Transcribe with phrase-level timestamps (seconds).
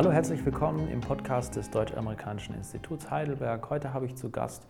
[0.00, 3.68] Hallo, herzlich willkommen im Podcast des Deutsch-Amerikanischen Instituts Heidelberg.
[3.68, 4.66] Heute habe ich zu Gast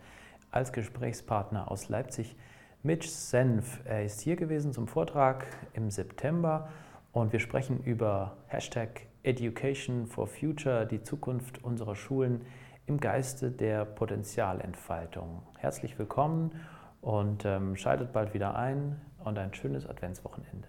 [0.51, 2.35] als Gesprächspartner aus Leipzig
[2.83, 3.79] Mitch Senf.
[3.85, 6.67] Er ist hier gewesen zum Vortrag im September
[7.13, 12.41] und wir sprechen über Hashtag Education for Future, die Zukunft unserer Schulen
[12.85, 15.43] im Geiste der Potenzialentfaltung.
[15.59, 16.59] Herzlich willkommen
[16.99, 20.67] und ähm, schaltet bald wieder ein und ein schönes Adventswochenende.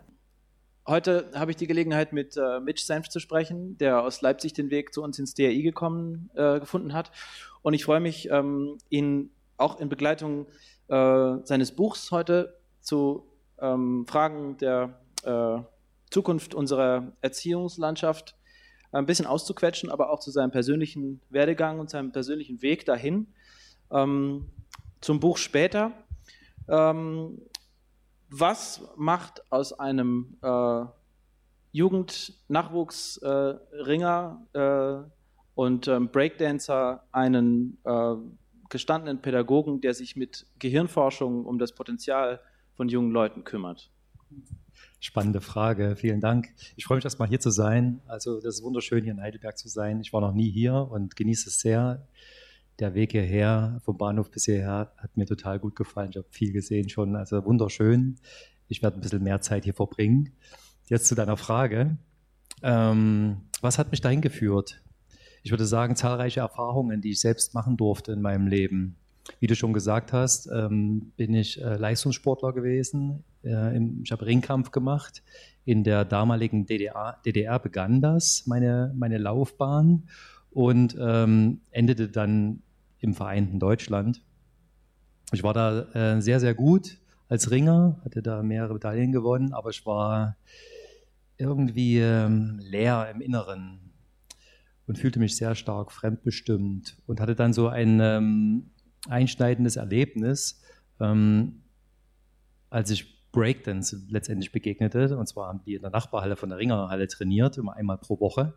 [0.87, 4.71] Heute habe ich die Gelegenheit, mit äh, Mitch Senf zu sprechen, der aus Leipzig den
[4.71, 7.13] Weg zu uns ins DRI gekommen, äh, gefunden hat.
[7.63, 10.47] Und ich freue mich, ähm, ihn auch in Begleitung
[10.89, 13.29] äh, seines Buchs heute zu
[13.61, 15.59] ähm, Fragen der äh,
[16.11, 18.37] Zukunft unserer Erziehungslandschaft
[18.91, 23.29] ein bisschen auszuquetschen, aber auch zu seinem persönlichen Werdegang und seinem persönlichen Weg dahin.
[23.93, 24.51] Ähm,
[25.01, 25.93] zum Buch später.
[26.69, 27.41] Ähm,
[28.33, 30.87] was macht aus einem äh,
[31.73, 35.03] Jugend-Nachwuchsringer äh, äh,
[35.55, 38.15] und ähm, Breakdancer einen äh,
[38.71, 42.41] gestandenen Pädagogen, der sich mit Gehirnforschung um das Potenzial
[42.75, 43.91] von jungen Leuten kümmert?
[44.99, 46.49] Spannende Frage, vielen Dank.
[46.77, 48.01] Ich freue mich erstmal hier zu sein.
[48.07, 50.01] Also das ist wunderschön, hier in Heidelberg zu sein.
[50.01, 52.09] Ich war noch nie hier und genieße es sehr
[52.79, 56.11] der Weg hierher, vom Bahnhof bis hierher, hat mir total gut gefallen.
[56.11, 58.17] Ich habe viel gesehen schon, also wunderschön.
[58.69, 60.33] Ich werde ein bisschen mehr Zeit hier verbringen.
[60.89, 61.97] Jetzt zu deiner Frage.
[62.63, 64.83] Ähm, was hat mich dahin geführt?
[65.43, 68.97] Ich würde sagen, zahlreiche Erfahrungen, die ich selbst machen durfte in meinem Leben.
[69.41, 73.25] Wie du schon gesagt hast, ähm, bin ich äh, Leistungssportler gewesen.
[73.45, 75.23] Äh, im, ich habe Ringkampf gemacht.
[75.65, 80.09] In der damaligen DDR, DDR begann das, meine, meine Laufbahn
[80.55, 82.63] und ähm, endete dann
[82.99, 84.23] im Vereinten Deutschland.
[85.33, 89.71] Ich war da äh, sehr, sehr gut als Ringer, hatte da mehrere Medaillen gewonnen, aber
[89.71, 90.37] ich war
[91.39, 93.81] irgendwie ähm, leer im Inneren
[94.87, 98.71] und fühlte mich sehr stark fremdbestimmt und hatte dann so ein ähm,
[99.09, 100.61] einschneidendes Erlebnis,
[101.01, 101.63] ähm,
[102.69, 105.17] als ich Breakdance letztendlich begegnete.
[105.17, 108.55] Und zwar haben die in der Nachbarhalle von der Ringerhalle trainiert, immer einmal pro Woche.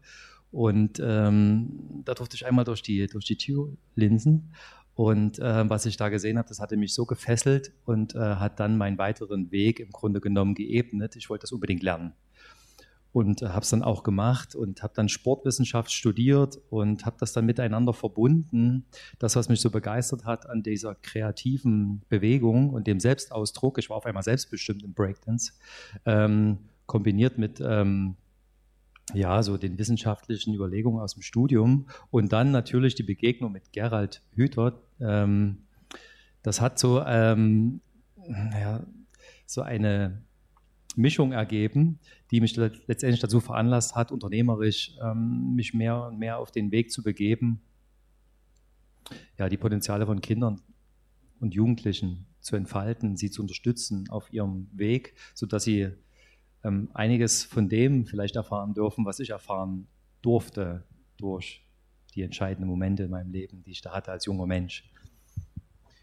[0.55, 4.53] Und ähm, da durfte ich einmal durch die, durch die Türlinsen.
[4.93, 8.61] Und äh, was ich da gesehen habe, das hatte mich so gefesselt und äh, hat
[8.61, 11.17] dann meinen weiteren Weg im Grunde genommen geebnet.
[11.17, 12.13] Ich wollte das unbedingt lernen.
[13.11, 17.33] Und äh, habe es dann auch gemacht und habe dann Sportwissenschaft studiert und habe das
[17.33, 18.85] dann miteinander verbunden.
[19.19, 23.97] Das, was mich so begeistert hat an dieser kreativen Bewegung und dem Selbstausdruck, ich war
[23.97, 25.51] auf einmal selbstbestimmt im Breakdance,
[26.05, 28.15] ähm, kombiniert mit ähm,
[29.13, 34.21] ja, so den wissenschaftlichen Überlegungen aus dem Studium und dann natürlich die Begegnung mit Gerald
[34.35, 34.81] Hüther.
[34.99, 35.59] Ähm,
[36.41, 37.81] das hat so, ähm,
[38.27, 38.85] ja,
[39.45, 40.23] so eine
[40.95, 41.99] Mischung ergeben,
[42.31, 46.91] die mich letztendlich dazu veranlasst hat, unternehmerisch ähm, mich mehr und mehr auf den Weg
[46.91, 47.61] zu begeben,
[49.37, 50.61] ja, die Potenziale von Kindern
[51.39, 55.91] und Jugendlichen zu entfalten, sie zu unterstützen auf ihrem Weg, sodass sie
[56.65, 59.87] ähm, einiges von dem vielleicht erfahren dürfen, was ich erfahren
[60.21, 60.83] durfte
[61.17, 61.63] durch
[62.15, 64.89] die entscheidenden Momente in meinem Leben, die ich da hatte als junger Mensch.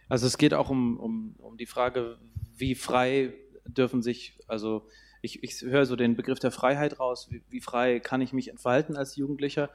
[0.09, 2.19] Also es geht auch um, um, um die Frage,
[2.57, 3.33] wie frei
[3.67, 4.87] dürfen sich, also
[5.23, 8.49] ich, ich höre so den Begriff der Freiheit raus, wie, wie frei kann ich mich
[8.49, 9.71] entfalten als Jugendlicher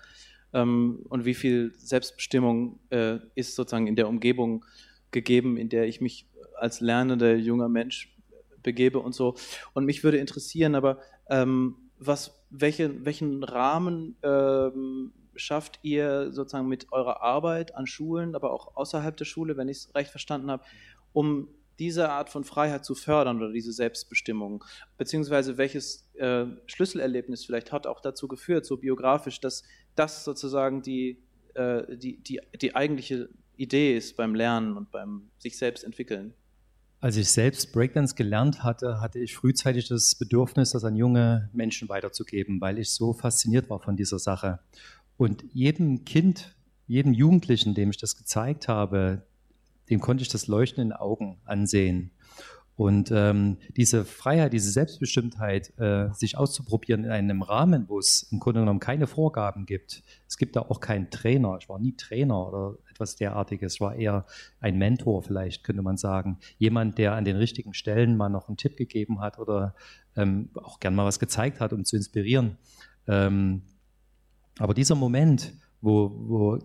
[0.54, 4.64] ähm, und wie viel Selbstbestimmung äh, ist sozusagen in der Umgebung
[5.12, 8.17] gegeben, in der ich mich als lernender junger Mensch
[8.68, 9.36] begebe und so.
[9.74, 16.92] Und mich würde interessieren, aber ähm, was, welche, welchen Rahmen ähm, schafft ihr sozusagen mit
[16.92, 20.64] eurer Arbeit an Schulen, aber auch außerhalb der Schule, wenn ich es recht verstanden habe,
[21.14, 21.48] um
[21.80, 24.66] diese Art von Freiheit zu fördern oder diese Selbstbestimmung?
[24.98, 29.64] Beziehungsweise welches äh, Schlüsselerlebnis vielleicht hat auch dazu geführt, so biografisch, dass
[29.96, 31.24] das sozusagen die,
[31.54, 36.34] äh, die, die, die eigentliche Idee ist beim Lernen und beim sich selbst entwickeln?
[37.00, 41.90] Als ich selbst Breakdance gelernt hatte, hatte ich frühzeitig das Bedürfnis, das an junge Menschen
[41.90, 44.60] weiterzugeben, weil ich so fasziniert war von dieser Sache.
[45.16, 46.56] Und jedem Kind,
[46.88, 49.28] jedem Jugendlichen, dem ich das gezeigt habe,
[49.92, 52.12] dem konnte ich das Leuchten in den Augen ansehen.
[52.77, 58.39] Und ähm, diese Freiheit, diese Selbstbestimmtheit, äh, sich auszuprobieren in einem Rahmen, wo es im
[58.39, 60.03] Grunde genommen keine Vorgaben gibt.
[60.27, 61.57] Es gibt da auch keinen Trainer.
[61.59, 63.74] Ich war nie Trainer oder etwas derartiges.
[63.74, 64.27] Ich war eher
[64.59, 66.38] ein Mentor, vielleicht könnte man sagen.
[66.59, 69.74] Jemand, der an den richtigen Stellen mal noch einen Tipp gegeben hat oder
[70.15, 72.57] ähm, auch gern mal was gezeigt hat, um zu inspirieren.
[73.07, 73.63] Ähm,
[74.59, 75.51] aber dieser Moment,
[75.81, 76.59] wo, wo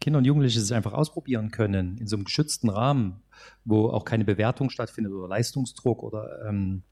[0.00, 3.22] Kinder und Jugendliche sich einfach ausprobieren können in so einem geschützten Rahmen,
[3.64, 6.82] wo auch keine Bewertung stattfindet oder Leistungsdruck oder ähm,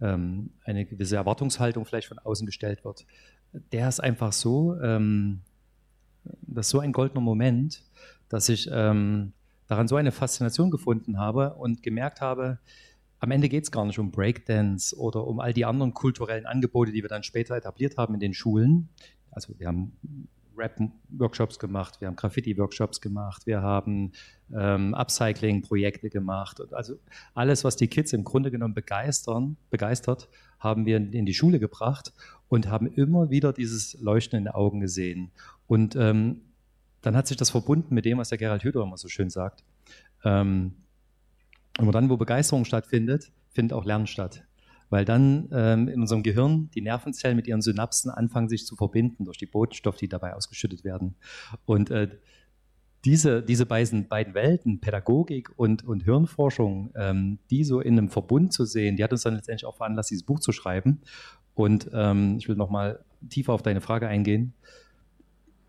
[0.00, 3.04] ähm, eine gewisse Erwartungshaltung vielleicht von außen gestellt wird.
[3.72, 5.40] der ist einfach so, ähm,
[6.42, 7.82] das ist so ein goldener Moment,
[8.28, 9.32] dass ich ähm,
[9.66, 12.58] daran so eine Faszination gefunden habe und gemerkt habe,
[13.18, 16.92] am Ende geht es gar nicht um Breakdance oder um all die anderen kulturellen Angebote,
[16.92, 18.90] die wir dann später etabliert haben in den Schulen.
[19.30, 19.96] Also wir haben
[20.56, 24.12] Rap-Workshops gemacht, wir haben Graffiti-Workshops gemacht, wir haben
[24.54, 26.60] ähm, Upcycling-Projekte gemacht.
[26.72, 26.98] Also
[27.34, 32.12] alles, was die Kids im Grunde genommen begeistern, begeistert, haben wir in die Schule gebracht
[32.48, 35.30] und haben immer wieder dieses Leuchten in den Augen gesehen.
[35.66, 36.42] Und ähm,
[37.02, 39.62] dann hat sich das verbunden mit dem, was der Gerald Hüther immer so schön sagt.
[40.24, 40.74] Ähm,
[41.78, 44.42] und dann, wo Begeisterung stattfindet, findet auch Lernen statt.
[44.88, 49.24] Weil dann ähm, in unserem Gehirn die Nervenzellen mit ihren Synapsen anfangen, sich zu verbinden
[49.24, 51.16] durch die Botenstoffe, die dabei ausgeschüttet werden.
[51.64, 52.08] Und äh,
[53.06, 58.64] diese, diese beiden, Welten, Pädagogik und, und Hirnforschung, ähm, die so in einem Verbund zu
[58.64, 61.00] sehen, die hat uns dann letztendlich auch veranlasst, dieses Buch zu schreiben.
[61.54, 64.54] Und ähm, ich will nochmal tiefer auf deine Frage eingehen.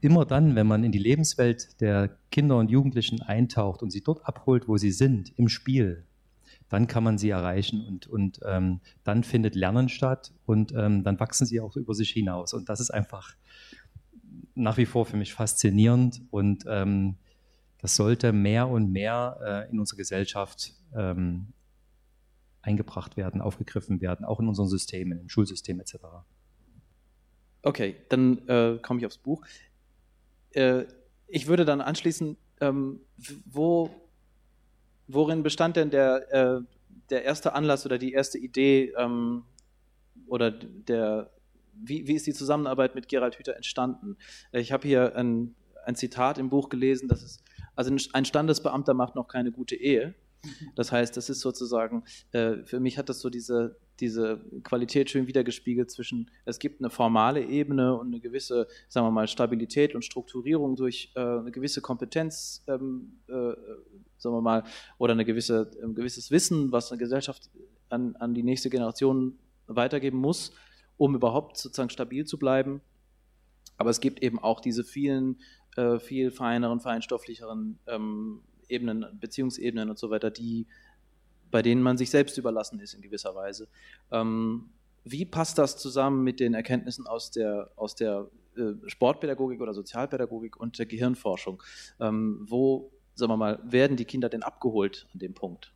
[0.02, 4.26] Immer dann, wenn man in die Lebenswelt der Kinder und Jugendlichen eintaucht und sie dort
[4.26, 6.06] abholt, wo sie sind, im Spiel,
[6.70, 11.20] dann kann man sie erreichen und, und ähm, dann findet Lernen statt und ähm, dann
[11.20, 12.54] wachsen sie auch über sich hinaus.
[12.54, 13.36] Und das ist einfach
[14.56, 17.16] nach wie vor für mich faszinierend und ähm,
[17.80, 21.54] das sollte mehr und mehr äh, in unsere Gesellschaft ähm,
[22.62, 25.96] eingebracht werden, aufgegriffen werden, auch in unseren Systemen, im Schulsystem etc.
[27.62, 29.46] Okay, dann äh, komme ich aufs Buch.
[30.52, 30.86] Äh,
[31.28, 33.02] ich würde dann anschließen, ähm,
[33.46, 33.90] wo
[35.08, 36.62] worin bestand denn der, äh,
[37.10, 39.44] der erste Anlass oder die erste Idee ähm,
[40.28, 41.32] oder der,
[41.74, 44.18] wie, wie ist die Zusammenarbeit mit Gerald Hüther entstanden?
[44.52, 45.56] Ich habe hier ein,
[45.86, 47.44] ein Zitat im Buch gelesen, dass es,
[47.76, 50.16] also ein Standesbeamter macht noch keine gute Ehe.
[50.76, 55.28] Das heißt, das ist sozusagen, äh, für mich hat das so diese, diese Qualität schön
[55.28, 60.06] wiedergespiegelt zwischen, es gibt eine formale Ebene und eine gewisse, sagen wir mal, Stabilität und
[60.06, 63.54] Strukturierung durch äh, eine gewisse Kompetenz, ähm, äh,
[64.18, 64.64] sagen wir mal,
[64.98, 67.50] oder eine gewisse, ein gewisses Wissen, was eine Gesellschaft
[67.90, 69.38] an, an die nächste Generation
[69.68, 70.54] weitergeben muss,
[70.98, 72.82] um überhaupt sozusagen stabil zu bleiben.
[73.78, 75.40] Aber es gibt eben auch diese vielen,
[75.76, 80.68] äh, viel feineren, feinstofflicheren ähm, Ebenen, Beziehungsebenen und so weiter, die,
[81.52, 83.68] bei denen man sich selbst überlassen ist in gewisser Weise.
[84.12, 84.72] Ähm,
[85.04, 90.58] wie passt das zusammen mit den Erkenntnissen aus der, aus der äh, Sportpädagogik oder Sozialpädagogik
[90.58, 91.64] und der Gehirnforschung?
[92.00, 95.74] Ähm, wo sagen wir mal, werden die Kinder denn abgeholt an dem Punkt?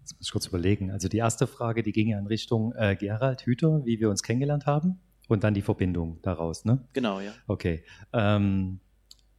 [0.00, 0.90] Jetzt muss ich kurz überlegen.
[0.90, 4.22] Also die erste Frage, die ging ja in Richtung äh, Gerald Hüter, wie wir uns
[4.22, 6.86] kennengelernt haben und dann die Verbindung daraus, ne?
[6.94, 7.32] Genau, ja.
[7.46, 7.84] Okay.
[8.12, 8.80] Ähm,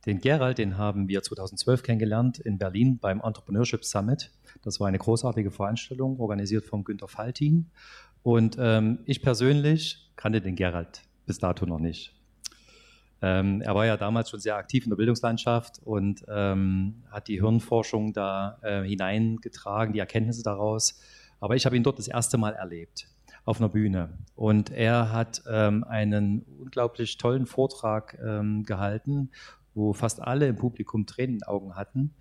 [0.05, 4.31] den Gerald, den haben wir 2012 kennengelernt in Berlin beim Entrepreneurship Summit.
[4.61, 7.71] Das war eine großartige Veranstaltung, organisiert von Günter Faltin.
[8.21, 12.18] Und ähm, ich persönlich kannte den Gerald bis dato noch nicht.
[13.21, 17.39] Ähm, er war ja damals schon sehr aktiv in der Bildungslandschaft und ähm, hat die
[17.39, 20.99] Hirnforschung da äh, hineingetragen, die Erkenntnisse daraus.
[21.39, 23.07] Aber ich habe ihn dort das erste Mal erlebt
[23.45, 24.09] auf einer Bühne.
[24.35, 29.31] Und er hat ähm, einen unglaublich tollen Vortrag ähm, gehalten,
[29.73, 32.13] wo fast alle im Publikum Tränen in den Augen hatten.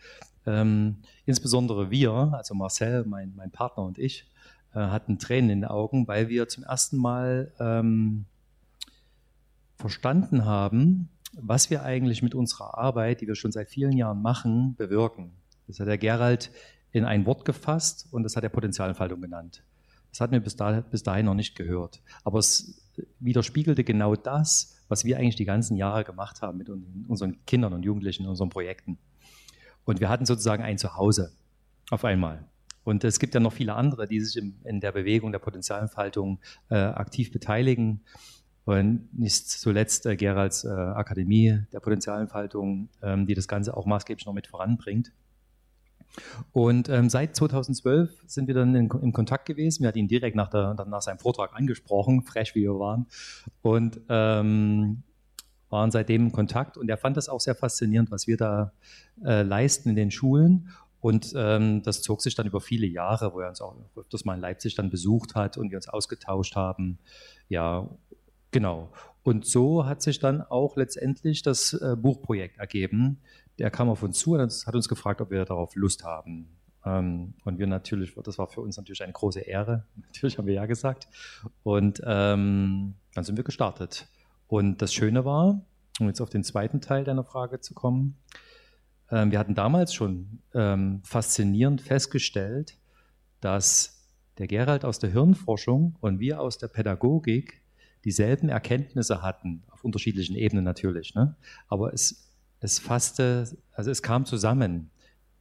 [0.46, 0.96] Ähm,
[1.26, 4.30] insbesondere wir, also Marcel, mein, mein Partner und ich,
[4.75, 8.25] äh, hatten Tränen in den Augen, weil wir zum ersten Mal ähm,
[9.78, 14.75] verstanden haben, was wir eigentlich mit unserer Arbeit, die wir schon seit vielen Jahren machen,
[14.76, 15.30] bewirken.
[15.66, 16.50] Das hat der Gerald
[16.90, 19.62] in ein Wort gefasst und das hat er Potenzialentfaltung genannt.
[20.11, 22.00] Das hatten wir bis, da, bis dahin noch nicht gehört.
[22.25, 22.82] Aber es
[23.20, 27.85] widerspiegelte genau das, was wir eigentlich die ganzen Jahre gemacht haben mit unseren Kindern und
[27.85, 28.99] Jugendlichen in unseren Projekten.
[29.85, 31.32] Und wir hatten sozusagen ein Zuhause
[31.90, 32.49] auf einmal.
[32.85, 36.76] Und es gibt ja noch viele andere, die sich in der Bewegung der Potenzialentfaltung äh,
[36.76, 38.00] aktiv beteiligen.
[38.68, 44.26] Und nicht zuletzt äh, Geralds äh, Akademie der Potenzialentfaltung, ähm, die das Ganze auch maßgeblich
[44.26, 45.10] noch mit voranbringt.
[46.52, 49.80] Und ähm, seit 2012 sind wir dann in, in, Kontakt gewesen.
[49.80, 53.06] Wir hatten ihn direkt nach, der, nach seinem Vortrag angesprochen, fresh wie wir waren,
[53.62, 55.02] und ähm,
[55.70, 56.76] waren seitdem in Kontakt.
[56.76, 58.72] Und er fand das auch sehr faszinierend, was wir da
[59.25, 60.68] äh, leisten in den Schulen.
[61.00, 64.34] Und ähm, das zog sich dann über viele Jahre, wo er uns auch öfters mal
[64.34, 66.98] in Leipzig dann besucht hat und wir uns ausgetauscht haben.
[67.48, 67.88] Ja,
[68.50, 68.90] Genau.
[69.23, 73.21] Und so hat sich dann auch letztendlich das äh, Buchprojekt ergeben.
[73.59, 76.49] Der kam auf uns zu und hat uns gefragt, ob wir darauf Lust haben.
[76.85, 79.85] Ähm, und wir natürlich, das war für uns natürlich eine große Ehre.
[79.97, 81.09] Natürlich haben wir ja gesagt.
[81.62, 84.09] Und ähm, dann sind wir gestartet.
[84.47, 85.61] Und das Schöne war,
[86.00, 88.17] um jetzt auf den zweiten Teil deiner Frage zu kommen,
[89.11, 92.78] ähm, wir hatten damals schon ähm, faszinierend festgestellt,
[93.40, 94.07] dass
[94.38, 97.61] der Gerald aus der Hirnforschung und wir aus der Pädagogik
[98.05, 101.14] dieselben Erkenntnisse hatten, auf unterschiedlichen Ebenen natürlich.
[101.14, 101.37] Ne?
[101.69, 104.90] Aber es, es fasste, also es kam zusammen,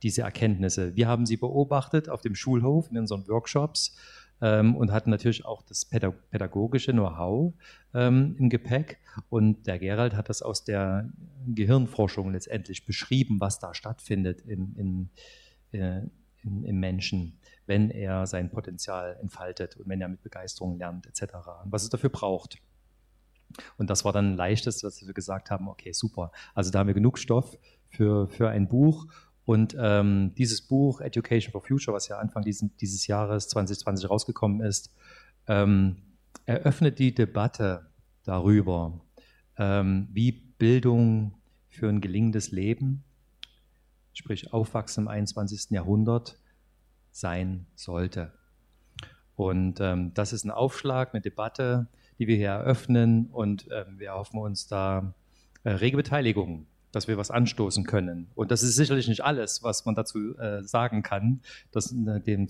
[0.03, 0.95] diese Erkenntnisse.
[0.95, 3.95] Wir haben sie beobachtet auf dem Schulhof in unseren Workshops
[4.41, 7.53] ähm, und hatten natürlich auch das pädagogische Know-how
[7.93, 8.99] ähm, im Gepäck.
[9.29, 11.09] Und der Gerald hat das aus der
[11.47, 15.09] Gehirnforschung letztendlich beschrieben, was da stattfindet im, im,
[15.71, 16.01] äh,
[16.43, 21.35] im, im Menschen, wenn er sein Potenzial entfaltet und wenn er mit Begeisterung lernt, etc.
[21.63, 22.57] Und was es dafür braucht.
[23.77, 26.31] Und das war dann leichtest, dass wir gesagt haben, okay, super.
[26.53, 27.57] Also da haben wir genug Stoff
[27.89, 29.07] für, für ein Buch
[29.47, 34.59] und ähm, dieses Buch Education for Future, was ja Anfang diesen, dieses Jahres 2020 rausgekommen
[34.59, 34.93] ist,
[35.47, 36.01] ähm,
[36.45, 37.89] eröffnet die Debatte
[38.23, 38.99] darüber,
[39.57, 41.33] ähm, wie Bildung
[41.69, 43.05] für ein gelingendes Leben,
[44.11, 45.71] sprich Aufwachsen im 21.
[45.71, 46.37] Jahrhundert,
[47.19, 48.31] sein sollte.
[49.35, 51.87] Und ähm, das ist ein Aufschlag, eine Debatte,
[52.19, 55.13] die wir hier eröffnen und ähm, wir hoffen uns da
[55.63, 58.27] äh, rege Beteiligung dass wir was anstoßen können.
[58.33, 61.41] Und das ist sicherlich nicht alles, was man dazu äh, sagen kann.
[61.71, 62.47] Das, äh, dem,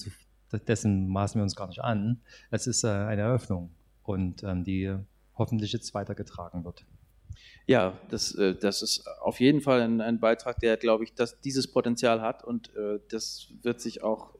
[0.67, 2.21] dessen maßen wir uns gar nicht an.
[2.51, 3.71] Es ist äh, eine Eröffnung
[4.03, 4.95] und ähm, die
[5.35, 6.85] hoffentlich jetzt weitergetragen wird.
[7.65, 11.41] Ja, das, äh, das ist auf jeden Fall ein, ein Beitrag, der, glaube ich, dass
[11.41, 14.33] dieses Potenzial hat und äh, das wird sich auch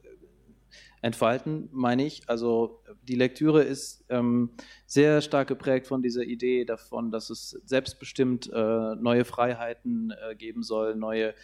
[1.02, 2.28] entfalten, meine ich.
[2.28, 4.50] Also die Lektüre ist ähm,
[4.86, 10.62] sehr stark geprägt von dieser Idee davon, dass es selbstbestimmt äh, neue Freiheiten äh, geben
[10.62, 11.34] soll, neue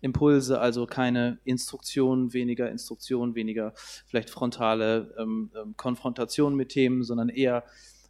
[0.00, 3.72] Impulse, also keine Instruktion, weniger Instruktion, weniger
[4.06, 7.64] vielleicht frontale ähm, ähm, Konfrontation mit Themen, sondern eher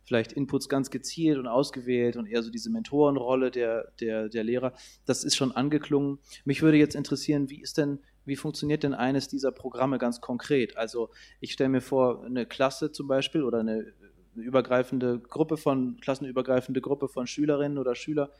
[0.04, 4.72] vielleicht Inputs ganz gezielt und ausgewählt und eher so diese Mentorenrolle der, der, der Lehrer.
[5.04, 6.18] Das ist schon angeklungen.
[6.44, 10.76] Mich würde jetzt interessieren, wie ist denn wie funktioniert denn eines dieser Programme ganz konkret?
[10.76, 13.92] Also ich stelle mir vor, eine Klasse zum Beispiel oder eine
[14.34, 18.30] übergreifende Gruppe von, klassenübergreifende Gruppe von Schülerinnen oder Schüler,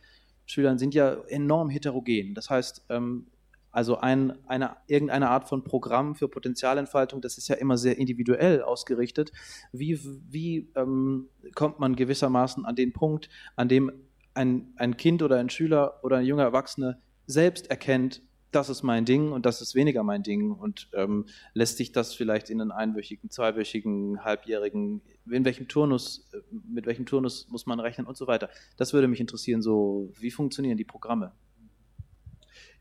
[0.45, 2.35] Schülern sind ja enorm heterogen.
[2.35, 3.27] Das heißt, ähm,
[3.73, 8.63] also ein, eine, irgendeine Art von Programm für Potenzialentfaltung, das ist ja immer sehr individuell
[8.63, 9.33] ausgerichtet.
[9.73, 10.01] Wie,
[10.31, 13.93] wie ähm, kommt man gewissermaßen an den Punkt, an dem
[14.33, 18.23] ein, ein Kind oder ein Schüler oder ein junger Erwachsene selbst erkennt,
[18.57, 22.15] das ist mein Ding und das ist weniger mein Ding und ähm, lässt sich das
[22.15, 27.81] vielleicht in einen einwöchigen, zweiwöchigen, halbjährigen, in welchem Turnus, äh, mit welchem Turnus muss man
[27.81, 28.49] rechnen und so weiter.
[28.79, 31.33] Das würde mich interessieren, so wie funktionieren die Programme?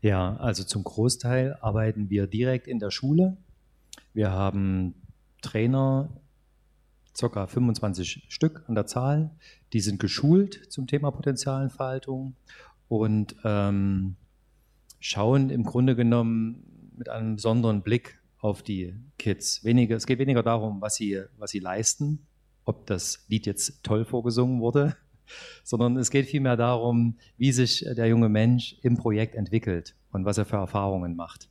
[0.00, 3.36] Ja, also zum Großteil arbeiten wir direkt in der Schule.
[4.14, 4.94] Wir haben
[5.42, 6.08] Trainer,
[7.18, 7.46] ca.
[7.46, 9.30] 25 Stück an der Zahl,
[9.74, 12.34] die sind geschult zum Thema Potenzialentfaltung
[12.88, 14.16] und ähm,
[15.00, 19.64] schauen im Grunde genommen mit einem besonderen Blick auf die Kids.
[19.64, 22.26] Weniger, es geht weniger darum, was sie, was sie leisten,
[22.64, 24.96] ob das Lied jetzt toll vorgesungen wurde,
[25.64, 30.38] sondern es geht vielmehr darum, wie sich der junge Mensch im Projekt entwickelt und was
[30.38, 31.48] er für Erfahrungen macht.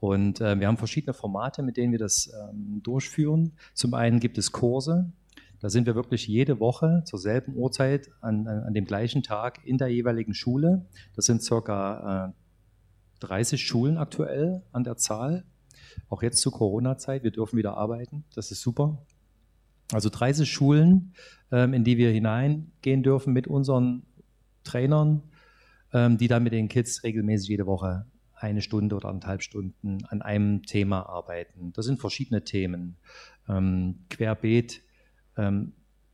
[0.00, 3.52] Und äh, wir haben verschiedene Formate, mit denen wir das ähm, durchführen.
[3.72, 5.12] Zum einen gibt es Kurse.
[5.60, 9.64] Da sind wir wirklich jede Woche zur selben Uhrzeit an, an, an dem gleichen Tag
[9.64, 10.86] in der jeweiligen Schule.
[11.14, 12.41] Das sind circa äh,
[13.22, 15.44] 30 Schulen aktuell an der Zahl.
[16.08, 17.22] Auch jetzt zur Corona-Zeit.
[17.22, 18.24] Wir dürfen wieder arbeiten.
[18.34, 19.04] Das ist super.
[19.92, 21.14] Also 30 Schulen,
[21.50, 24.04] ähm, in die wir hineingehen dürfen mit unseren
[24.64, 25.22] Trainern,
[25.92, 30.20] ähm, die dann mit den Kids regelmäßig jede Woche eine Stunde oder anderthalb Stunden an
[30.20, 31.72] einem Thema arbeiten.
[31.74, 32.96] Das sind verschiedene Themen.
[33.48, 34.82] Ähm, querbeet.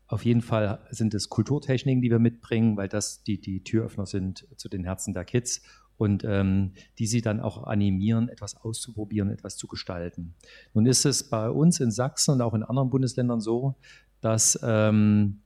[0.07, 4.47] auf jeden Fall sind es Kulturtechniken, die wir mitbringen, weil das die, die Türöffner sind
[4.57, 5.61] zu den Herzen der Kids
[5.99, 10.35] und ähm, die sie dann auch animieren, etwas auszuprobieren, etwas zu gestalten.
[10.73, 13.75] Nun ist es bei uns in Sachsen und auch in anderen Bundesländern so,
[14.21, 15.41] dass ähm,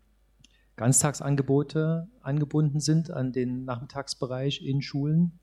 [0.77, 5.39] Ganztagsangebote angebunden sind an den Nachmittagsbereich in Schulen.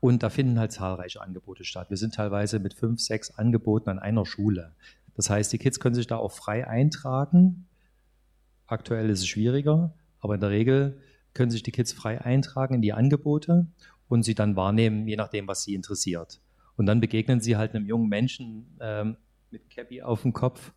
[0.00, 1.90] Und da finden halt zahlreiche Angebote statt.
[1.90, 4.74] Wir sind teilweise mit fünf, sechs Angeboten an einer Schule.
[5.14, 7.66] Das heißt, die Kids können sich da auch frei eintragen.
[8.66, 11.00] Aktuell ist es schwieriger, aber in der Regel
[11.34, 13.66] können sich die Kids frei eintragen in die Angebote
[14.08, 16.40] und sie dann wahrnehmen, je nachdem, was sie interessiert.
[16.76, 19.16] Und dann begegnen sie halt einem jungen Menschen ähm,
[19.50, 20.72] mit Cappy auf dem Kopf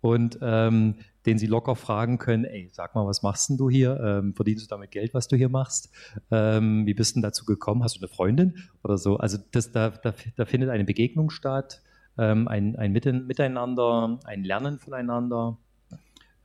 [0.00, 4.00] und ähm, den sie locker fragen können, ey, sag mal, was machst denn du hier?
[4.02, 5.90] Ähm, verdienst du damit Geld, was du hier machst?
[6.30, 7.84] Ähm, wie bist du denn dazu gekommen?
[7.84, 9.18] Hast du eine Freundin oder so?
[9.18, 11.82] Also das, da, da, da findet eine Begegnung statt,
[12.16, 15.58] ähm, ein, ein Miteinander, ein Lernen voneinander,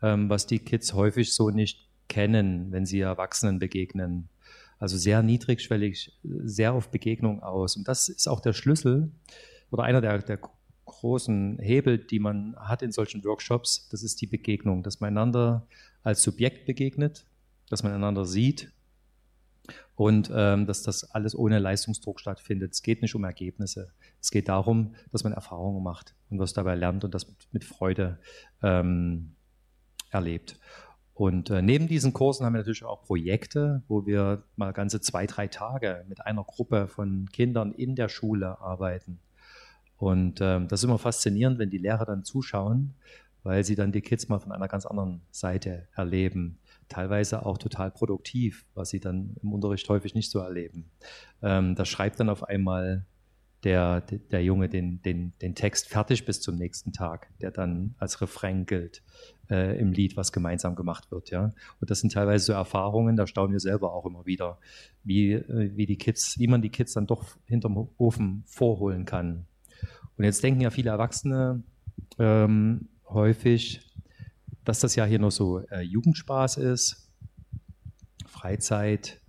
[0.02, 4.30] ähm, was die Kids häufig so nicht kennen, wenn sie Erwachsenen begegnen.
[4.80, 7.78] Also sehr niedrigschwellig, sehr auf Begegnung aus.
[7.78, 9.12] Und das ist auch der Schlüssel
[9.72, 10.40] oder einer der, der
[10.86, 15.68] großen Hebel, die man hat in solchen Workshops, das ist die Begegnung, dass man einander
[16.04, 17.26] als Subjekt begegnet,
[17.70, 18.72] dass man einander sieht
[19.96, 22.74] und ähm, dass das alles ohne Leistungsdruck stattfindet.
[22.74, 23.92] Es geht nicht um Ergebnisse.
[24.22, 27.64] Es geht darum, dass man Erfahrungen macht und was dabei lernt und das mit, mit
[27.64, 28.20] Freude
[28.62, 29.36] ähm,
[30.12, 30.60] erlebt.
[31.16, 35.26] Und äh, neben diesen Kursen haben wir natürlich auch Projekte, wo wir mal ganze zwei,
[35.26, 39.20] drei Tage mit einer Gruppe von Kindern in der Schule arbeiten.
[39.96, 42.96] Und ähm, das ist immer faszinierend, wenn die Lehrer dann zuschauen,
[43.44, 46.60] weil sie dann die Kids mal von einer ganz anderen Seite erleben.
[46.90, 50.92] Teilweise auch total produktiv, was sie dann im Unterricht häufig nicht so erleben.
[51.42, 53.06] Ähm, da schreibt dann auf einmal
[53.66, 58.22] der, der Junge den, den, den Text fertig bis zum nächsten Tag, der dann als
[58.22, 59.02] Refrain gilt
[59.50, 61.32] äh, im Lied, was gemeinsam gemacht wird.
[61.32, 61.52] Ja?
[61.82, 64.60] Und das sind teilweise so Erfahrungen, da staunen wir selber auch immer wieder,
[65.04, 69.48] wie, äh, wie die Kids, wie man die Kids dann doch hinterm Ofen vorholen kann.
[70.16, 71.64] Und jetzt denken ja viele Erwachsene
[72.20, 73.82] ähm, häufig,
[74.64, 77.12] dass das ja hier nur so äh, Jugendspaß ist,
[78.28, 79.20] Freizeit,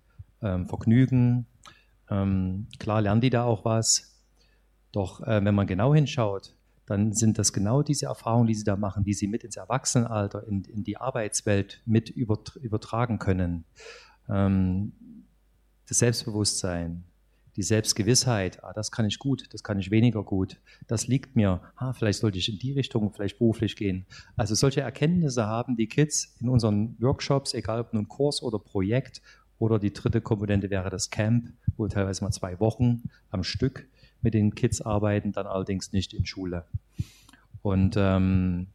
[0.42, 1.46] ähm, Vergnügen.
[2.10, 4.15] Ähm, klar lernen die da auch was.
[4.96, 6.54] Doch äh, wenn man genau hinschaut,
[6.86, 10.48] dann sind das genau diese Erfahrungen, die sie da machen, die sie mit ins Erwachsenenalter,
[10.48, 13.66] in, in die Arbeitswelt mit übertragen können.
[14.26, 14.92] Ähm,
[15.86, 17.04] das Selbstbewusstsein,
[17.56, 21.60] die Selbstgewissheit, ah, das kann ich gut, das kann ich weniger gut, das liegt mir,
[21.76, 24.06] ah, vielleicht sollte ich in die Richtung vielleicht beruflich gehen.
[24.34, 29.20] Also solche Erkenntnisse haben die Kids in unseren Workshops, egal ob nun Kurs oder Projekt
[29.58, 33.86] oder die dritte Komponente wäre das Camp, wo teilweise mal zwei Wochen am Stück
[34.26, 36.64] mit den Kids arbeiten, dann allerdings nicht in Schule.
[37.62, 38.66] Und ähm,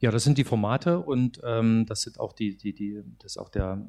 [0.00, 3.48] ja, das sind die Formate und ähm, das sind auch die, die, die, das auch
[3.48, 3.80] der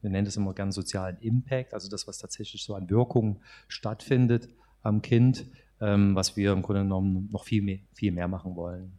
[0.00, 4.48] wir nennen das immer gerne sozialen Impact, also das, was tatsächlich so an Wirkung stattfindet
[4.82, 5.44] am Kind,
[5.80, 8.98] ähm, was wir im Grunde genommen noch viel mehr, viel mehr machen wollen.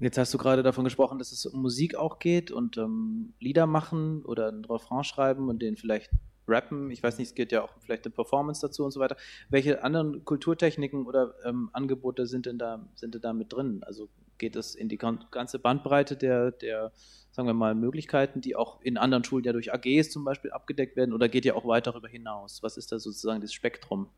[0.00, 3.66] Jetzt hast du gerade davon gesprochen, dass es um Musik auch geht und ähm, Lieder
[3.66, 6.10] machen oder ein Refrain schreiben und den vielleicht
[6.48, 6.90] rappen.
[6.90, 9.16] Ich weiß nicht, es geht ja auch vielleicht eine Performance dazu und so weiter.
[9.48, 13.82] Welche anderen Kulturtechniken oder ähm, Angebote sind denn da, sind denn da mit drin?
[13.82, 14.08] Also
[14.38, 16.92] geht es in die ganze Bandbreite der, der,
[17.32, 20.96] sagen wir mal, Möglichkeiten, die auch in anderen Schulen ja durch AGs zum Beispiel abgedeckt
[20.96, 22.62] werden oder geht ja auch weit darüber hinaus?
[22.62, 24.08] Was ist da sozusagen das Spektrum?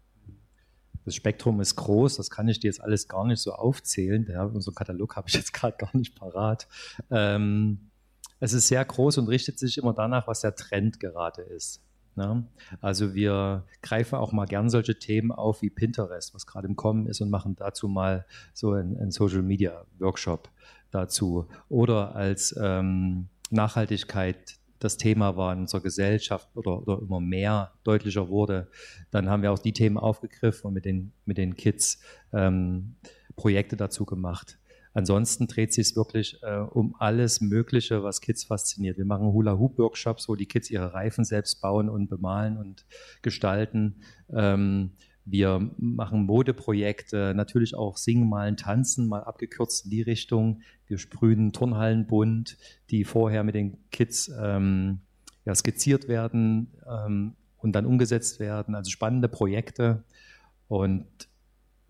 [1.04, 4.26] Das Spektrum ist groß, das kann ich dir jetzt alles gar nicht so aufzählen.
[4.30, 6.68] Ja, unseren Katalog habe ich jetzt gerade gar nicht parat.
[7.10, 7.90] Ähm,
[8.38, 11.82] es ist sehr groß und richtet sich immer danach, was der Trend gerade ist.
[12.16, 12.44] Ne?
[12.80, 17.06] Also wir greifen auch mal gern solche Themen auf wie Pinterest, was gerade im Kommen
[17.06, 20.50] ist, und machen dazu mal so einen, Social Media Workshop
[20.90, 21.46] dazu.
[21.68, 28.28] Oder als ähm, Nachhaltigkeit das Thema war in unserer Gesellschaft oder, oder, immer mehr deutlicher
[28.28, 28.68] wurde,
[29.10, 32.00] dann haben wir auch die Themen aufgegriffen und mit den, mit den Kids
[32.32, 32.96] ähm,
[33.36, 34.59] Projekte dazu gemacht.
[34.92, 38.98] Ansonsten dreht sich es wirklich äh, um alles Mögliche, was Kids fasziniert.
[38.98, 42.84] Wir machen Hula-Hoop-Workshops, wo die Kids ihre Reifen selbst bauen und bemalen und
[43.22, 44.02] gestalten.
[44.32, 44.92] Ähm,
[45.24, 50.62] wir machen Modeprojekte, natürlich auch Singen, Malen, Tanzen, mal abgekürzt in die Richtung.
[50.86, 52.56] Wir sprühen Turnhallen bunt,
[52.90, 55.00] die vorher mit den Kids ähm,
[55.44, 58.74] ja, skizziert werden ähm, und dann umgesetzt werden.
[58.74, 60.02] Also spannende Projekte.
[60.66, 61.06] Und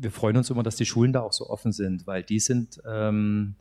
[0.00, 2.80] wir freuen uns immer, dass die Schulen da auch so offen sind, weil die sind
[2.88, 3.54] ähm,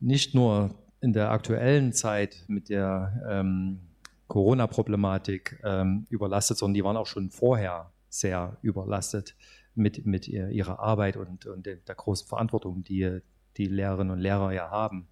[0.00, 3.80] nicht nur in der aktuellen Zeit mit der ähm,
[4.28, 9.34] Corona-Problematik ähm, überlastet, sondern die waren auch schon vorher sehr überlastet
[9.74, 13.20] mit, mit ihrer Arbeit und, und der großen Verantwortung, die
[13.56, 15.06] die Lehrerinnen und Lehrer ja haben.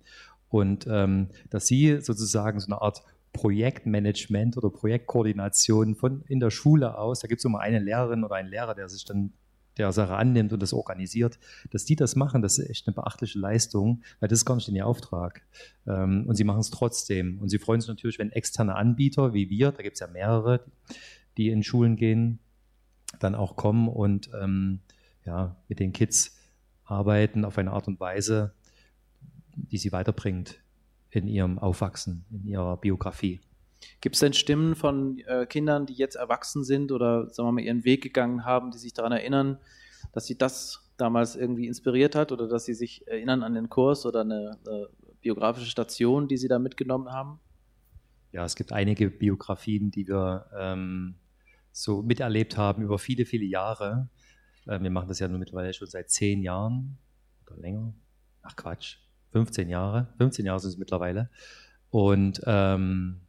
[0.49, 6.97] Und ähm, dass sie sozusagen so eine Art Projektmanagement oder Projektkoordination von in der Schule
[6.97, 9.33] aus, da gibt es immer eine Lehrerin oder einen Lehrer, der sich dann
[9.77, 11.39] der Sache annimmt und das organisiert,
[11.71, 14.69] dass die das machen, das ist echt eine beachtliche Leistung, weil das ist gar nicht
[14.69, 15.43] in ihr Auftrag.
[15.87, 17.39] Ähm, und sie machen es trotzdem.
[17.41, 20.65] Und sie freuen sich natürlich, wenn externe Anbieter wie wir, da gibt es ja mehrere,
[21.37, 22.39] die in Schulen gehen,
[23.19, 24.81] dann auch kommen und ähm,
[25.25, 26.37] ja, mit den Kids
[26.85, 28.53] arbeiten auf eine Art und Weise,
[29.57, 30.61] die sie weiterbringt
[31.11, 33.41] in ihrem Aufwachsen, in ihrer Biografie.
[34.01, 37.63] Gibt es denn Stimmen von äh, Kindern, die jetzt erwachsen sind oder sagen wir mal
[37.63, 39.59] ihren Weg gegangen haben, die sich daran erinnern,
[40.13, 44.07] dass sie das damals irgendwie inspiriert hat oder dass sie sich erinnern an den Kurs
[44.07, 44.87] oder eine äh,
[45.21, 47.41] biografische Station, die sie da mitgenommen haben?
[48.33, 51.15] Ja, es gibt einige Biografien, die wir ähm,
[51.73, 54.09] so miterlebt haben über viele, viele Jahre.
[54.67, 56.99] Äh, wir machen das ja nun mittlerweile schon seit zehn Jahren
[57.47, 57.95] oder länger.
[58.43, 58.99] Ach Quatsch,
[59.33, 60.09] 15 Jahre.
[60.19, 61.31] 15 Jahre sind es mittlerweile.
[61.91, 63.21] Und ähm,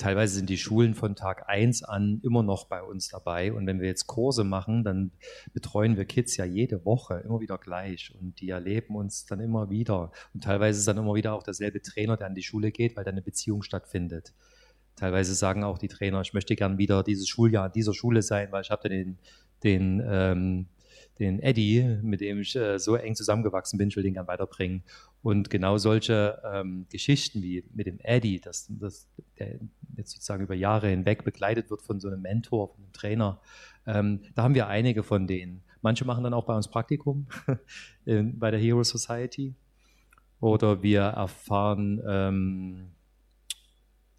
[0.00, 3.52] teilweise sind die Schulen von Tag 1 an immer noch bei uns dabei.
[3.52, 5.12] Und wenn wir jetzt Kurse machen, dann
[5.52, 8.12] betreuen wir Kids ja jede Woche immer wieder gleich.
[8.18, 10.10] Und die erleben uns dann immer wieder.
[10.34, 13.04] Und teilweise ist dann immer wieder auch derselbe Trainer, der an die Schule geht, weil
[13.04, 14.32] da eine Beziehung stattfindet.
[14.96, 18.50] Teilweise sagen auch die Trainer, ich möchte gern wieder dieses Schuljahr an dieser Schule sein,
[18.52, 19.18] weil ich habe den,
[19.62, 20.66] den ähm,
[21.20, 24.82] den Eddie, mit dem ich äh, so eng zusammengewachsen bin, ich will den gerne weiterbringen.
[25.22, 29.06] Und genau solche ähm, Geschichten wie mit dem Eddie, dass, dass
[29.38, 29.60] der
[30.00, 33.40] jetzt sozusagen über Jahre hinweg begleitet wird von so einem Mentor, von einem Trainer,
[33.86, 35.62] ähm, da haben wir einige von denen.
[35.82, 37.26] Manche machen dann auch bei uns Praktikum
[38.04, 39.54] in, bei der Hero Society.
[40.40, 42.90] Oder wir erfahren ähm,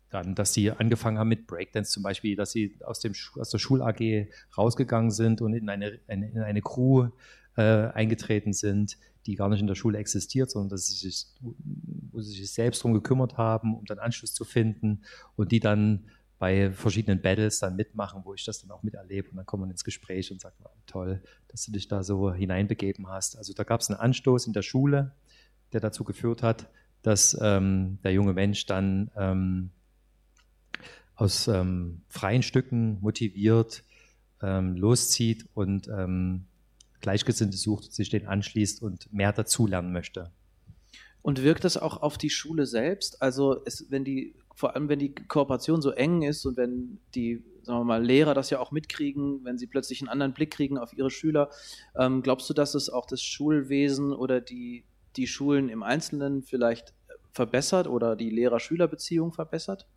[0.10, 3.58] dann, dass sie angefangen haben mit Breakdance zum Beispiel, dass sie aus, dem, aus der
[3.58, 7.10] Schul-AG rausgegangen sind und in eine, in eine Crew
[7.58, 12.22] äh, eingetreten sind, die gar nicht in der Schule existiert, sondern dass sie sich, wo
[12.22, 15.04] sie sich selbst darum gekümmert haben, um dann Anschluss zu finden
[15.36, 16.06] und die dann
[16.40, 19.70] bei verschiedenen Battles dann mitmachen, wo ich das dann auch miterlebe und dann kommt man
[19.70, 23.38] ins Gespräch und sagt, oh, toll, dass du dich da so hineinbegeben hast.
[23.38, 25.12] Also da gab es einen Anstoß in der Schule,
[25.72, 26.68] der dazu geführt hat,
[27.04, 29.70] dass ähm, der junge Mensch dann ähm,
[31.14, 33.84] aus ähm, freien Stücken motiviert
[34.42, 36.46] ähm, loszieht und ähm,
[37.02, 40.32] Gleichgesinnte sucht, sich den anschließt und mehr dazulernen möchte.
[41.22, 43.22] Und wirkt das auch auf die Schule selbst?
[43.22, 47.44] Also es, wenn die, vor allem wenn die Kooperation so eng ist und wenn die,
[47.64, 50.78] sagen wir mal, Lehrer das ja auch mitkriegen, wenn sie plötzlich einen anderen Blick kriegen
[50.78, 51.50] auf ihre Schüler,
[51.96, 54.84] ähm, glaubst du, dass es auch das Schulwesen oder die,
[55.16, 56.94] die Schulen im Einzelnen vielleicht
[57.34, 59.88] verbessert oder die Lehrer-Schüler-Beziehung verbessert?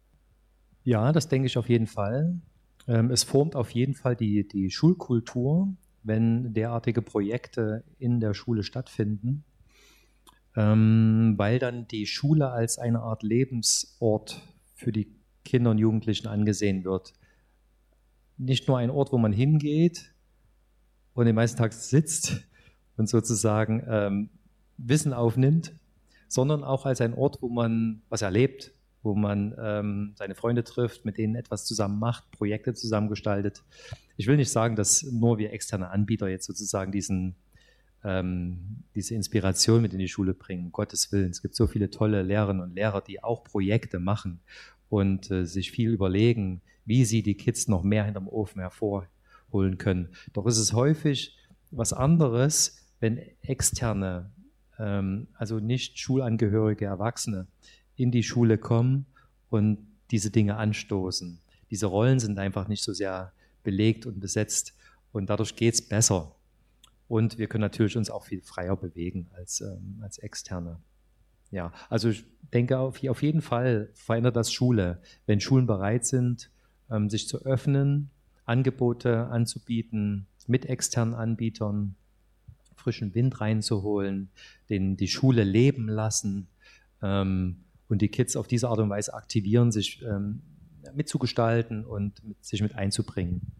[0.85, 2.38] Ja, das denke ich auf jeden Fall.
[2.87, 8.62] Ähm, es formt auf jeden Fall die, die Schulkultur, wenn derartige Projekte in der Schule
[8.62, 9.45] stattfinden,
[10.55, 14.40] ähm, weil dann die Schule als eine Art Lebensort
[14.75, 15.09] für die
[15.45, 17.14] Kinder und Jugendlichen angesehen wird.
[18.37, 20.14] Nicht nur ein Ort, wo man hingeht
[21.14, 22.47] und den meisten Tag sitzt
[22.97, 24.31] und sozusagen ähm,
[24.77, 25.75] Wissen aufnimmt,
[26.29, 28.73] sondern auch als ein Ort, wo man was erlebt,
[29.05, 33.62] wo man ähm, seine Freunde trifft, mit denen etwas zusammen macht, Projekte zusammengestaltet.
[34.17, 37.37] Ich will nicht sagen, dass nur wir externe Anbieter jetzt sozusagen diesen,
[38.03, 40.67] ähm, diese Inspiration mit in die Schule bringen.
[40.67, 41.31] Um Gottes Willen.
[41.31, 44.40] Es gibt so viele tolle Lehrerinnen und Lehrer, die auch Projekte machen
[44.88, 50.09] und äh, sich viel überlegen, wie sie die Kids noch mehr hinterm Ofen hervorholen können.
[50.33, 51.37] Doch ist es häufig
[51.71, 54.31] was anderes, wenn externe,
[54.79, 57.49] ähm, also nicht schulangehörige Erwachsene,
[57.96, 59.07] in die Schule kommen
[59.50, 59.78] und
[60.11, 61.40] diese Dinge anstoßen.
[61.70, 64.74] Diese Rollen sind einfach nicht so sehr belegt und besetzt
[65.12, 66.35] und dadurch geht es besser.
[67.09, 70.80] Und wir können natürlich uns auch viel freier bewegen als, ähm, als Externe.
[71.50, 76.50] Ja, also ich denke auf, auf jeden Fall verändert das Schule, wenn Schulen bereit sind,
[76.90, 78.11] ähm, sich zu öffnen,
[78.44, 81.96] Angebote anzubieten mit externen Anbietern,
[82.76, 84.30] frischen Wind reinzuholen,
[84.68, 86.48] den, die Schule leben lassen,
[87.02, 90.42] ähm, und die Kids auf diese Art und Weise aktivieren, sich ähm,
[90.94, 93.53] mitzugestalten und mit, sich mit einzubringen.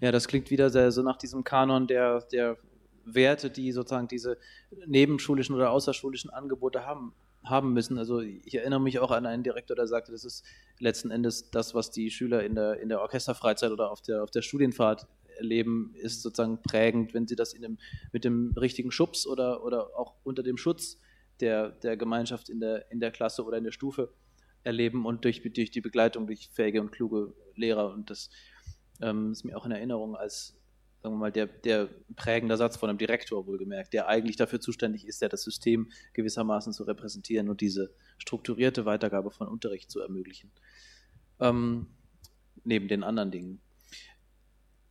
[0.00, 2.56] Ja, das klingt wieder sehr, so nach diesem Kanon der, der
[3.04, 4.38] Werte, die sozusagen diese
[4.86, 7.12] nebenschulischen oder außerschulischen Angebote haben,
[7.44, 7.98] haben müssen.
[7.98, 10.44] Also ich erinnere mich auch an einen Direktor, der sagte, das ist
[10.78, 14.30] letzten Endes das, was die Schüler in der, in der Orchesterfreizeit oder auf der, auf
[14.30, 17.78] der Studienfahrt erleben, ist sozusagen prägend, wenn sie das in dem,
[18.12, 20.98] mit dem richtigen Schubs oder, oder auch unter dem Schutz
[21.40, 24.12] der, der Gemeinschaft in der, in der Klasse oder in der Stufe
[24.62, 27.92] erleben und durch, durch die Begleitung durch fähige und kluge Lehrer.
[27.92, 28.30] Und das
[29.00, 30.56] ähm, ist mir auch in Erinnerung als,
[31.02, 35.06] sagen wir mal, der, der prägende Satz von einem Direktor wohlgemerkt, der eigentlich dafür zuständig
[35.06, 40.50] ist, ja das System gewissermaßen zu repräsentieren und diese strukturierte Weitergabe von Unterricht zu ermöglichen.
[41.40, 41.88] Ähm,
[42.64, 43.60] neben den anderen Dingen.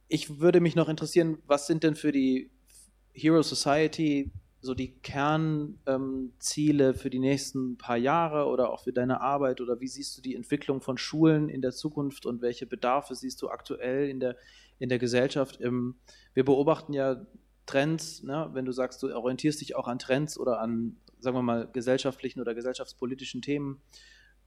[0.08, 2.52] Ich würde mich noch interessieren, was sind denn für die
[3.14, 4.32] Hero Society
[4.64, 9.82] so die Kernziele ähm, für die nächsten paar Jahre oder auch für deine Arbeit oder
[9.82, 13.50] wie siehst du die Entwicklung von Schulen in der Zukunft und welche Bedarfe siehst du
[13.50, 14.38] aktuell in der,
[14.80, 15.60] in der Gesellschaft?
[15.60, 15.96] Ähm,
[16.34, 17.26] wir beobachten ja
[17.66, 18.52] Trends, ne?
[18.54, 22.40] wenn du sagst, du orientierst dich auch an Trends oder an, sagen wir mal, gesellschaftlichen
[22.40, 23.82] oder gesellschaftspolitischen Themen.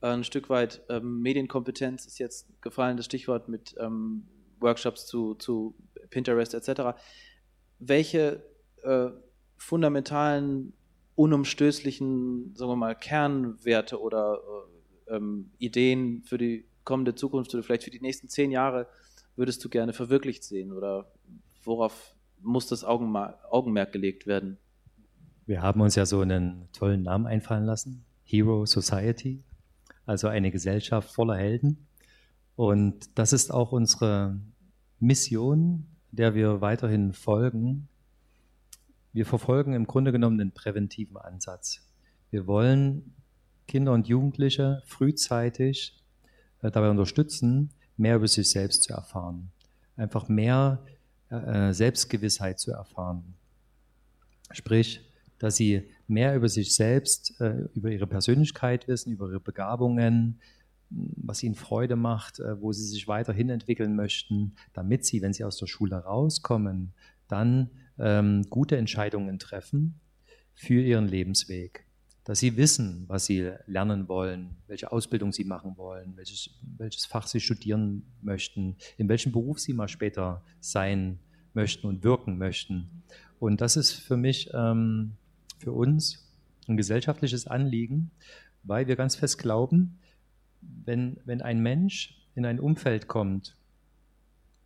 [0.01, 4.27] Ein Stück weit ähm, Medienkompetenz ist jetzt gefallen, das Stichwort mit ähm,
[4.61, 5.75] Workshops zu, zu
[6.09, 6.99] Pinterest etc.
[7.79, 8.43] Welche
[8.83, 9.11] äh,
[9.57, 10.73] fundamentalen,
[11.15, 14.39] unumstößlichen, sagen wir mal, Kernwerte oder
[15.09, 18.87] äh, ähm, Ideen für die kommende Zukunft oder vielleicht für die nächsten zehn Jahre
[19.37, 21.13] würdest du gerne verwirklicht sehen oder
[21.63, 24.59] worauf muss das Augenmerk gelegt werden?
[25.47, 29.43] Wir haben uns ja so einen tollen Namen einfallen lassen, Hero Society.
[30.05, 31.87] also eine Gesellschaft voller Helden.
[32.55, 34.41] Und das ist auch unsere
[34.99, 37.89] Mission, der wir weiterhin folgen.
[39.17, 41.81] Wir verfolgen im Grunde genommen einen präventiven Ansatz.
[42.31, 43.15] Wir wollen
[43.67, 46.05] Kinder und Jugendliche frühzeitig
[46.61, 49.53] äh, dabei unterstützen, mehr über sich selbst zu erfahren.
[49.97, 50.85] Einfach mehr
[51.31, 53.37] äh, Selbstgewissheit zu erfahren.
[54.51, 55.01] Sprich,
[55.39, 60.43] dass sie mehr über sich selbst, äh, über ihre Persönlichkeit wissen, über ihre Begabungen,
[60.91, 65.45] was ihnen Freude macht, äh, wo sie sich weiterhin entwickeln möchten, damit sie, wenn sie
[65.45, 66.93] aus der Schule rauskommen,
[67.29, 70.01] dann ähm, gute Entscheidungen treffen
[70.55, 71.85] für ihren Lebensweg.
[72.25, 77.27] Dass sie wissen, was sie lernen wollen, welche Ausbildung sie machen wollen, welches, welches Fach
[77.27, 81.21] sie studieren möchten, in welchem Beruf sie mal später sein
[81.55, 83.05] möchten und wirken möchten.
[83.39, 85.13] Und das ist für mich, ähm,
[85.59, 86.27] für uns
[86.67, 88.11] ein gesellschaftliches Anliegen,
[88.65, 89.99] weil wir ganz fest glauben,
[90.61, 93.57] wenn, wenn ein Mensch in ein Umfeld kommt,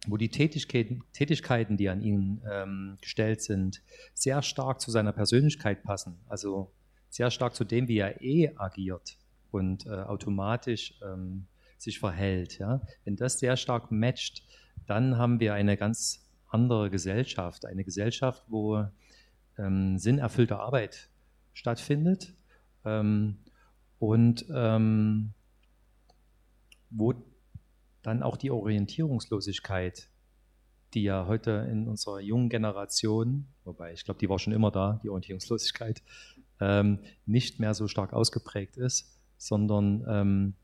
[0.07, 3.83] wo die Tätigkeiten, Tätigkeiten die an ihn ähm, gestellt sind,
[4.15, 6.73] sehr stark zu seiner Persönlichkeit passen, also
[7.11, 9.19] sehr stark zu dem, wie er eh agiert
[9.51, 12.59] und äh, automatisch ähm, sich verhält.
[12.59, 12.81] Ja?
[13.05, 14.43] Wenn das sehr stark matcht,
[14.87, 18.85] dann haben wir eine ganz andere Gesellschaft, eine Gesellschaft, wo
[19.59, 21.11] ähm, sinnerfüllte Arbeit
[21.53, 22.35] stattfindet
[22.85, 23.39] ähm,
[23.99, 25.33] und ähm,
[26.91, 27.15] wo
[28.03, 30.09] dann auch die Orientierungslosigkeit,
[30.95, 35.01] die ja heute in unserer jungen Generation, wobei ich glaube, die war schon immer da,
[35.03, 36.03] die Orientierungslosigkeit,
[36.61, 40.55] ähm, nicht mehr so stark ausgeprägt ist, sondern, ähm,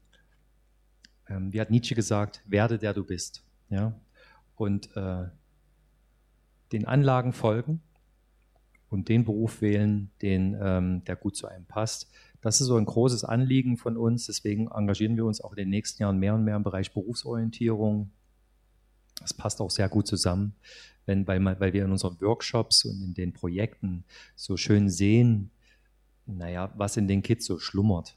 [1.29, 3.45] ähm, wie hat Nietzsche gesagt, werde der du bist.
[3.71, 3.99] Ja?
[4.57, 5.29] Und äh,
[6.73, 7.81] den Anlagen folgen
[8.89, 12.11] und den Beruf wählen, den, ähm, der gut zu einem passt.
[12.47, 14.27] Das ist so ein großes Anliegen von uns.
[14.27, 18.13] Deswegen engagieren wir uns auch in den nächsten Jahren mehr und mehr im Bereich Berufsorientierung.
[19.19, 20.55] Das passt auch sehr gut zusammen,
[21.07, 24.05] wenn, weil, weil wir in unseren Workshops und in den Projekten
[24.37, 25.51] so schön sehen,
[26.25, 28.17] naja, was in den Kids so schlummert.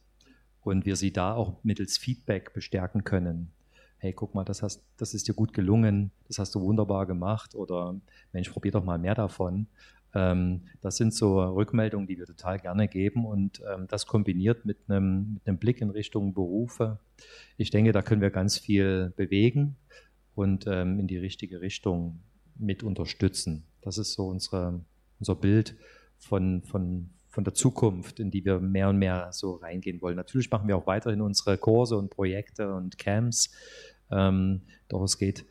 [0.61, 3.51] Und wir sie da auch mittels Feedback bestärken können.
[3.97, 7.55] Hey, guck mal, das, hast, das ist dir gut gelungen, das hast du wunderbar gemacht
[7.55, 7.99] oder
[8.31, 9.65] Mensch, probier doch mal mehr davon.
[10.15, 14.77] Ähm, das sind so Rückmeldungen, die wir total gerne geben und ähm, das kombiniert mit
[14.87, 16.99] einem, mit einem Blick in Richtung Berufe.
[17.57, 19.75] Ich denke, da können wir ganz viel bewegen
[20.35, 22.19] und ähm, in die richtige Richtung
[22.55, 23.65] mit unterstützen.
[23.81, 24.81] Das ist so unsere,
[25.19, 25.75] unser Bild
[26.17, 30.15] von, von, von der Zukunft, in die wir mehr und mehr so reingehen wollen.
[30.15, 33.51] Natürlich machen wir auch weiterhin unsere Kurse und Projekte und Camps,
[34.09, 35.45] doch es geht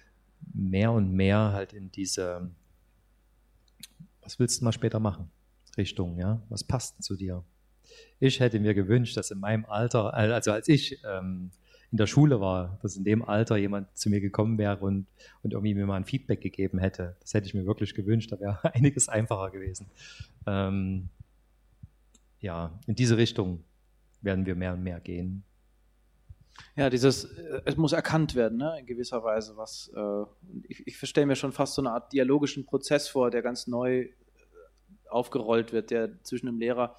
[0.53, 2.51] mehr und mehr halt in diese
[4.29, 5.31] was willst du mal später machen?
[5.79, 7.43] Richtung, ja, was passt zu dir?
[8.21, 11.51] Ich hätte mir gewünscht, dass in meinem Alter, also als ich ähm,
[11.91, 15.07] in der Schule war, dass in dem Alter jemand zu mir gekommen wäre und,
[15.43, 17.17] und irgendwie mir mal ein Feedback gegeben hätte.
[17.21, 19.87] Das hätte ich mir wirklich gewünscht, da wäre einiges einfacher gewesen.
[20.47, 21.09] Ähm,
[22.41, 23.65] ja, in diese Richtung
[24.21, 25.43] werden wir mehr und mehr gehen.
[26.77, 30.25] Ja, dieses, äh, es muss erkannt werden, ne, in gewisser Weise, was, äh,
[30.69, 34.01] ich, ich verstehe mir schon fast so eine Art dialogischen Prozess vor, der ganz neu
[34.01, 34.11] äh,
[35.09, 36.97] aufgerollt wird, der zwischen dem Lehrer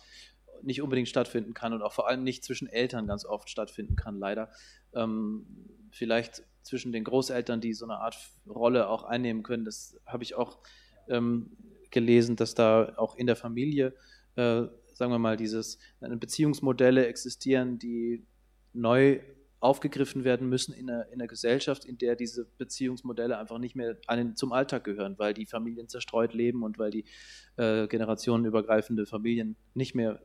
[0.62, 4.20] nicht unbedingt stattfinden kann und auch vor allem nicht zwischen Eltern ganz oft stattfinden kann,
[4.20, 4.50] leider.
[4.94, 5.46] Ähm,
[5.92, 8.18] vielleicht zwischen den Großeltern, die so eine Art
[8.48, 10.60] Rolle auch einnehmen können, das habe ich auch
[11.08, 11.56] ähm,
[11.92, 13.94] gelesen, dass da auch in der Familie,
[14.36, 18.26] äh, sagen wir mal, dieses Beziehungsmodelle existieren, die
[18.74, 19.20] neu
[19.60, 23.98] aufgegriffen werden müssen in einer, in einer Gesellschaft, in der diese Beziehungsmodelle einfach nicht mehr
[24.08, 27.06] einen zum Alltag gehören, weil die Familien zerstreut leben und weil die
[27.58, 30.22] äh, generationenübergreifende Familien nicht mehr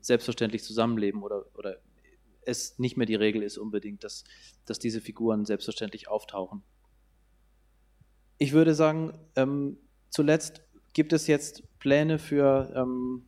[0.00, 1.78] selbstverständlich zusammenleben oder, oder
[2.42, 4.24] es nicht mehr die Regel ist unbedingt, dass,
[4.64, 6.62] dass diese Figuren selbstverständlich auftauchen.
[8.38, 10.62] Ich würde sagen, ähm, zuletzt
[10.94, 13.26] gibt es jetzt Pläne für ähm,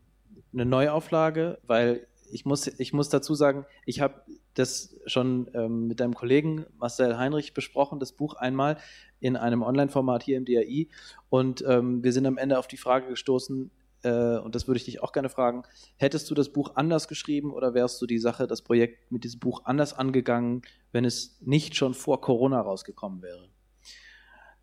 [0.52, 4.22] eine Neuauflage, weil ich muss, ich muss dazu sagen, ich habe
[4.60, 8.76] das schon ähm, mit deinem Kollegen Marcel Heinrich besprochen, das Buch einmal
[9.18, 10.88] in einem Online-Format hier im DAI.
[11.28, 13.70] Und ähm, wir sind am Ende auf die Frage gestoßen,
[14.02, 15.62] äh, und das würde ich dich auch gerne fragen,
[15.96, 19.40] hättest du das Buch anders geschrieben oder wärst du die Sache, das Projekt mit diesem
[19.40, 23.48] Buch anders angegangen, wenn es nicht schon vor Corona rausgekommen wäre?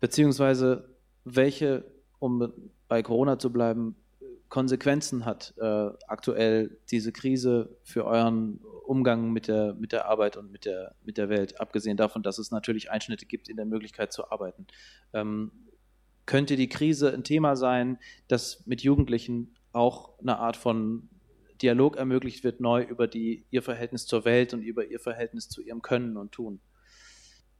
[0.00, 1.84] Beziehungsweise welche,
[2.18, 2.52] um
[2.88, 3.96] bei Corona zu bleiben,
[4.48, 10.50] Konsequenzen hat äh, aktuell diese Krise für euren Umgang mit der, mit der Arbeit und
[10.50, 14.12] mit der, mit der Welt, abgesehen davon, dass es natürlich Einschnitte gibt in der Möglichkeit
[14.12, 14.66] zu arbeiten.
[15.12, 15.52] Ähm,
[16.24, 21.08] könnte die Krise ein Thema sein, das mit Jugendlichen auch eine Art von
[21.60, 25.62] Dialog ermöglicht wird neu über die, ihr Verhältnis zur Welt und über ihr Verhältnis zu
[25.62, 26.60] ihrem Können und Tun.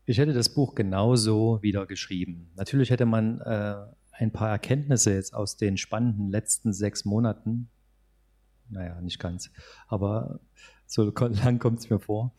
[0.05, 2.51] Ich hätte das Buch genauso wieder geschrieben.
[2.57, 3.75] Natürlich hätte man äh,
[4.19, 7.69] ein paar Erkenntnisse jetzt aus den spannenden letzten sechs Monaten,
[8.69, 9.51] naja, nicht ganz,
[9.87, 10.41] aber
[10.87, 11.13] so
[11.45, 12.35] lang kommt es mir vor,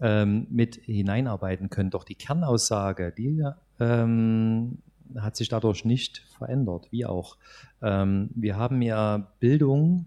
[0.00, 1.90] ähm, mit hineinarbeiten können.
[1.90, 3.44] Doch die Kernaussage, die
[3.78, 4.78] ähm,
[5.16, 7.36] hat sich dadurch nicht verändert, wie auch.
[7.82, 10.06] Ähm, wir haben ja Bildung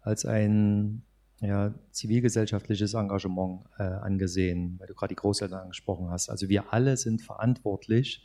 [0.00, 1.02] als ein
[1.40, 6.30] ja, zivilgesellschaftliches Engagement äh, angesehen, weil du gerade die Großeltern angesprochen hast.
[6.30, 8.24] Also wir alle sind verantwortlich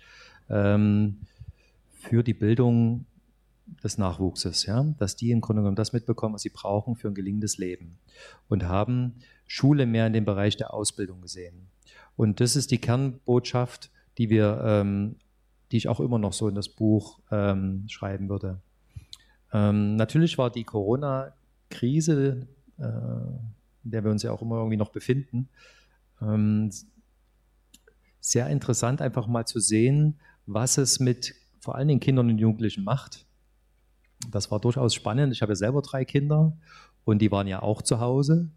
[0.50, 1.22] ähm,
[2.00, 3.06] für die Bildung
[3.84, 7.14] des Nachwuchses, ja, dass die im Grunde genommen das mitbekommen, was sie brauchen für ein
[7.14, 8.00] gelingendes Leben
[8.48, 11.68] und haben Schule mehr in dem Bereich der Ausbildung gesehen.
[12.16, 15.18] Und das ist die Kernbotschaft, die wir, ähm,
[15.72, 18.60] die ich auch immer noch so in das Buch ähm, schreiben würde.
[19.54, 24.92] Ähm, natürlich war die Corona-Krise, äh, in der wir uns ja auch immer irgendwie noch
[24.92, 25.50] befinden,
[26.22, 26.72] ähm,
[28.20, 32.84] sehr interessant, einfach mal zu sehen, was es mit vor allen Dingen Kindern und Jugendlichen
[32.84, 33.26] macht
[34.28, 35.34] das war durchaus spannend.
[35.34, 36.58] Ich habe ja selber drei Kinder
[37.06, 38.50] und die waren ja auch zu Hause.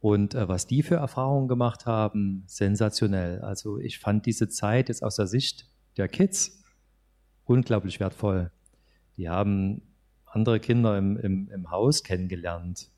[0.00, 3.40] Und äh, was die für Erfahrungen gemacht haben, sensationell.
[3.40, 6.62] Also ich fand diese Zeit jetzt aus der Sicht der Kids
[7.44, 8.50] unglaublich wertvoll.
[9.16, 9.82] Die haben
[10.24, 12.88] andere Kinder im, im, im Haus kennengelernt.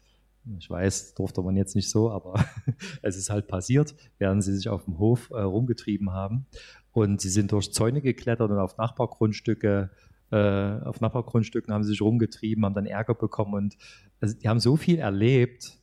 [0.58, 2.44] Ich weiß, durfte man jetzt nicht so, aber
[3.02, 6.46] es ist halt passiert, während sie sich auf dem Hof äh, rumgetrieben haben.
[6.92, 9.90] Und sie sind durch Zäune geklettert und auf Nachbargrundstücke
[10.32, 13.76] äh, auf Nachbargrundstücken haben sie sich rumgetrieben, haben dann Ärger bekommen und
[14.20, 15.78] also, die haben so viel erlebt,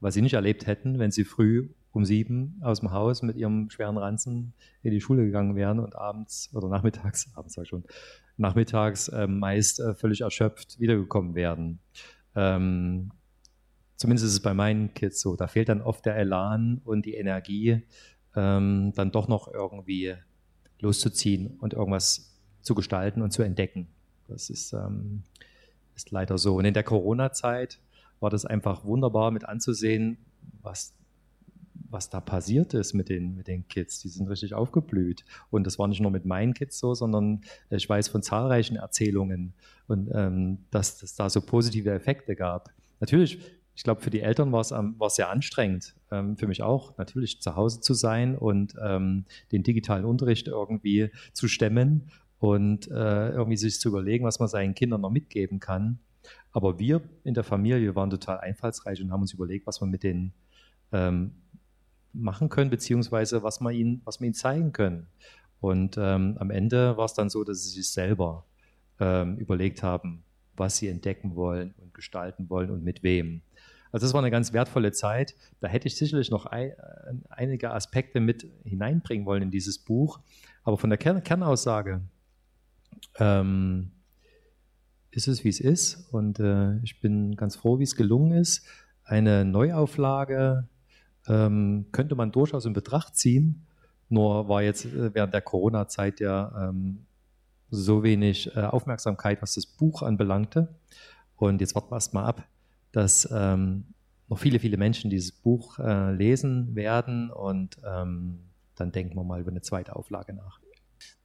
[0.00, 3.70] was sie nicht erlebt hätten, wenn sie früh um sieben aus dem Haus mit ihrem
[3.70, 7.84] schweren Ranzen in die Schule gegangen wären und abends oder nachmittags, abends sag ich schon,
[8.36, 11.78] nachmittags äh, meist äh, völlig erschöpft wiedergekommen wären.
[12.34, 13.12] Ähm,
[13.94, 15.36] zumindest ist es bei meinen Kids so.
[15.36, 17.82] Da fehlt dann oft der Elan und die Energie,
[18.34, 20.16] ähm, dann doch noch irgendwie
[20.80, 23.88] loszuziehen und irgendwas zu gestalten und zu entdecken.
[24.28, 25.22] Das ist, ähm,
[25.94, 26.56] ist leider so.
[26.56, 27.78] Und in der Corona-Zeit
[28.20, 30.18] war das einfach wunderbar mit anzusehen,
[30.62, 30.92] was,
[31.88, 34.00] was da passiert ist mit den, mit den Kids.
[34.00, 35.24] Die sind richtig aufgeblüht.
[35.50, 39.54] Und das war nicht nur mit meinen Kids so, sondern ich weiß von zahlreichen Erzählungen,
[39.88, 42.70] und, ähm, dass es da so positive Effekte gab.
[42.98, 43.38] Natürlich
[43.76, 45.94] ich glaube, für die Eltern war es, sehr anstrengend.
[46.10, 51.10] Ähm, für mich auch, natürlich zu Hause zu sein und ähm, den digitalen Unterricht irgendwie
[51.34, 55.98] zu stemmen und äh, irgendwie sich zu überlegen, was man seinen Kindern noch mitgeben kann.
[56.52, 60.02] Aber wir in der Familie waren total einfallsreich und haben uns überlegt, was wir mit
[60.02, 60.32] denen
[60.92, 61.32] ähm,
[62.14, 65.06] machen können, beziehungsweise was wir ihnen, was wir ihnen zeigen können.
[65.60, 68.46] Und ähm, am Ende war es dann so, dass sie sich selber
[69.00, 70.24] ähm, überlegt haben,
[70.56, 73.42] was sie entdecken wollen und gestalten wollen und mit wem.
[73.92, 75.34] Also das war eine ganz wertvolle Zeit.
[75.60, 76.72] Da hätte ich sicherlich noch ein,
[77.28, 80.20] einige Aspekte mit hineinbringen wollen in dieses Buch.
[80.64, 82.02] Aber von der Kern Kernaussage
[83.18, 83.92] ähm,
[85.10, 86.12] ist es, wie es ist.
[86.12, 88.66] Und äh, ich bin ganz froh, wie es gelungen ist.
[89.04, 90.68] Eine Neuauflage
[91.28, 93.66] ähm, könnte man durchaus in Betracht ziehen.
[94.08, 97.06] Nur war jetzt äh, während der Corona-Zeit ja ähm,
[97.70, 100.74] so wenig äh, Aufmerksamkeit, was das Buch anbelangte.
[101.36, 102.44] Und jetzt warten wir erstmal ab,
[102.96, 103.84] dass ähm,
[104.26, 108.38] noch viele, viele Menschen dieses Buch äh, lesen werden und ähm,
[108.74, 110.60] dann denken wir mal über eine zweite Auflage nach.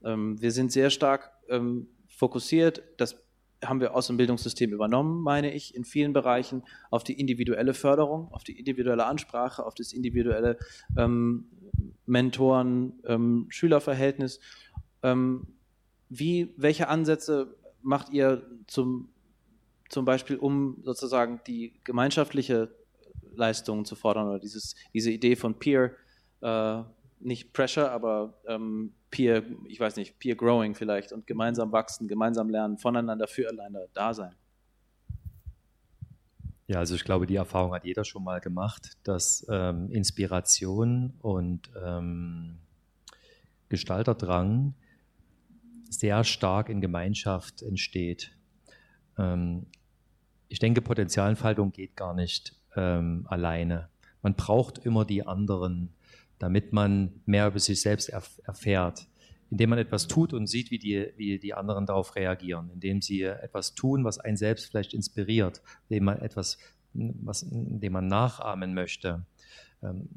[0.03, 3.15] Ähm, wir sind sehr stark ähm, fokussiert, das
[3.63, 8.27] haben wir aus dem Bildungssystem übernommen, meine ich, in vielen Bereichen auf die individuelle Förderung,
[8.33, 10.57] auf die individuelle Ansprache, auf das individuelle
[10.97, 11.45] ähm,
[12.05, 14.41] Mentoren-Schülerverhältnis.
[15.03, 15.47] Ähm,
[16.09, 19.13] wie, welche Ansätze macht ihr zum,
[19.91, 22.73] zum Beispiel, um sozusagen die gemeinschaftliche
[23.33, 25.91] Leistung zu fordern oder dieses, diese Idee von Peer,
[26.41, 26.81] äh,
[27.19, 32.49] nicht Pressure, aber ähm, Peer, ich weiß nicht, Peer Growing vielleicht und gemeinsam wachsen, gemeinsam
[32.49, 34.35] lernen, voneinander, füreinander da sein.
[36.67, 41.69] Ja, also ich glaube, die Erfahrung hat jeder schon mal gemacht, dass ähm, Inspiration und
[41.83, 42.59] ähm,
[43.67, 44.73] Gestalterdrang
[45.89, 48.31] sehr stark in Gemeinschaft entsteht.
[49.17, 49.65] Ähm,
[50.51, 53.89] ich denke, Potenzialentfaltung geht gar nicht ähm, alleine.
[54.21, 55.93] Man braucht immer die anderen
[56.41, 59.07] damit man mehr über sich selbst erf erfährt,
[59.51, 63.21] indem man etwas tut und sieht, wie die, wie die anderen darauf reagieren, indem sie
[63.21, 66.57] etwas tun, was einen selbst vielleicht inspiriert, indem man etwas,
[66.93, 69.23] was, indem man nachahmen möchte.
[69.83, 70.09] Ähm,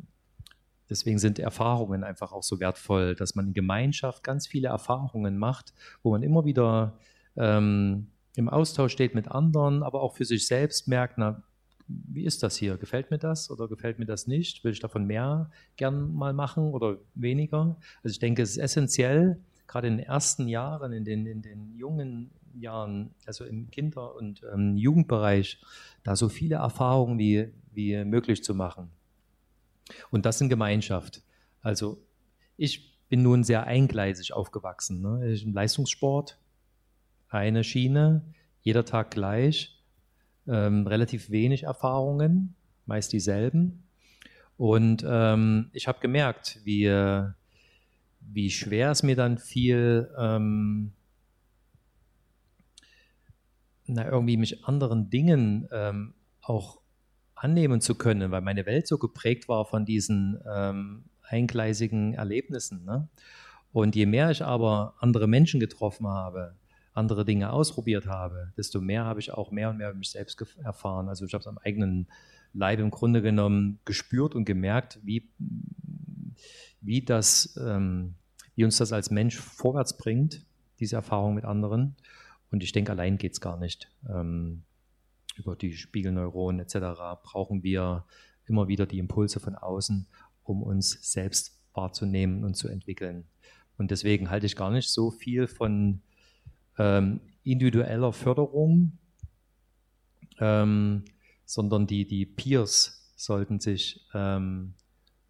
[0.89, 5.75] deswegen sind Erfahrungen einfach auch so wertvoll, dass man in Gemeinschaft ganz viele Erfahrungen macht,
[6.03, 6.99] wo man immer wieder
[7.37, 8.07] ähm,
[8.37, 11.43] im Austausch steht mit anderen, aber auch für sich selbst merkt, na,
[11.87, 12.77] wie ist das hier?
[12.79, 14.65] Gefällt mir das oder gefällt mir das nicht?
[14.65, 17.77] Will ich davon mehr gern mal machen oder weniger?
[18.03, 21.75] Also ich denke, es ist essentiell, gerade in den ersten Jahren, in den, in den
[21.75, 25.61] jungen Jahren, also im Kinder- und ähm, Jugendbereich,
[26.03, 28.91] da so viele Erfahrungen wie, wie möglich zu machen.
[30.11, 31.23] Und das in Gemeinschaft.
[31.61, 31.99] Also
[32.57, 35.03] ich bin nun sehr eingleisig aufgewachsen.
[35.03, 35.33] Ne?
[35.33, 36.39] Ich, Im Leistungssport,
[37.35, 38.23] eine Schiene,
[38.63, 39.79] jeder Tag gleich,
[40.47, 42.55] ähm, relativ wenig Erfahrungen,
[42.87, 43.83] meist dieselben.
[44.57, 46.87] Und ähm, ich habe gemerkt, wie,
[48.21, 50.93] wie schwer es mir dann fiel, ähm,
[53.87, 56.81] na, irgendwie mich anderen Dingen ähm, auch
[57.35, 62.85] annehmen zu können, weil meine Welt so geprägt war von diesen ähm, eingleisigen Erlebnissen.
[62.85, 63.09] Ne?
[63.73, 66.55] Und je mehr ich aber andere Menschen getroffen habe,
[66.95, 70.41] andere Dinge ausprobiert habe, desto mehr habe ich auch mehr und mehr über mich selbst
[70.63, 71.09] erfahren.
[71.09, 72.07] Also ich habe es am eigenen
[72.53, 75.29] Leib im Grunde genommen gespürt und gemerkt, wie,
[76.81, 78.15] wie, das, ähm,
[78.55, 80.47] wie uns das als Mensch vorwärts bringt,
[80.79, 81.97] diese Erfahrung mit anderen.
[82.51, 83.91] Und ich denke, allein geht es gar nicht.
[84.09, 84.63] Ähm,
[85.37, 86.77] über die Spiegelneuronen etc.
[87.25, 88.05] brauchen wir
[88.47, 90.07] immer wieder die Impulse von außen,
[90.45, 93.25] um uns selbst wahrzunehmen und zu entwickeln.
[93.77, 96.03] Und deswegen halte ich gar nicht so viel von
[96.79, 98.99] ähm, individueller Förderung,
[100.41, 101.05] ähm,
[101.45, 104.75] sondern die, die Peers sollten sich ähm,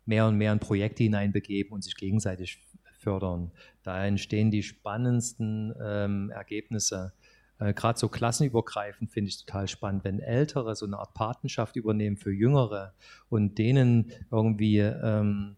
[0.07, 2.63] mehr und mehr in Projekte hineinbegeben und sich gegenseitig
[2.99, 3.53] fördern.
[3.83, 7.13] Da entstehen die spannendsten ähm, Ergebnisse.
[7.59, 12.17] Äh, Gerade so klassenübergreifend finde ich total spannend, wenn Ältere so eine Art Patenschaft übernehmen
[12.17, 12.95] für Jüngere
[13.29, 15.57] und denen irgendwie ähm,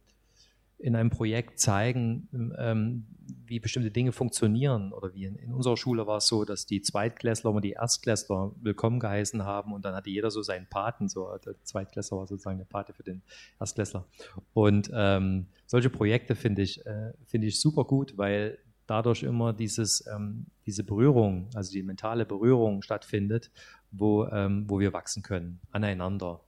[0.79, 3.07] in einem Projekt zeigen, ähm,
[3.47, 4.93] wie bestimmte Dinge funktionieren.
[4.93, 8.53] Oder wie in, in, unserer Schule war es so, dass die Zweitklässler immer die Erstklässler
[8.61, 11.09] willkommen geheißen haben und dann hatte jeder so seinen Paten.
[11.09, 13.22] So, der Zweitklässler war sozusagen der Pate für den
[13.59, 14.07] Erstklässler.
[14.53, 20.07] Und ähm, solche Projekte finde ich, äh, finde ich super gut, weil dadurch immer dieses,
[20.07, 23.51] ähm, diese Berührung, also die mentale Berührung stattfindet,
[23.91, 26.41] wo, ähm, wo wir wachsen können, aneinander.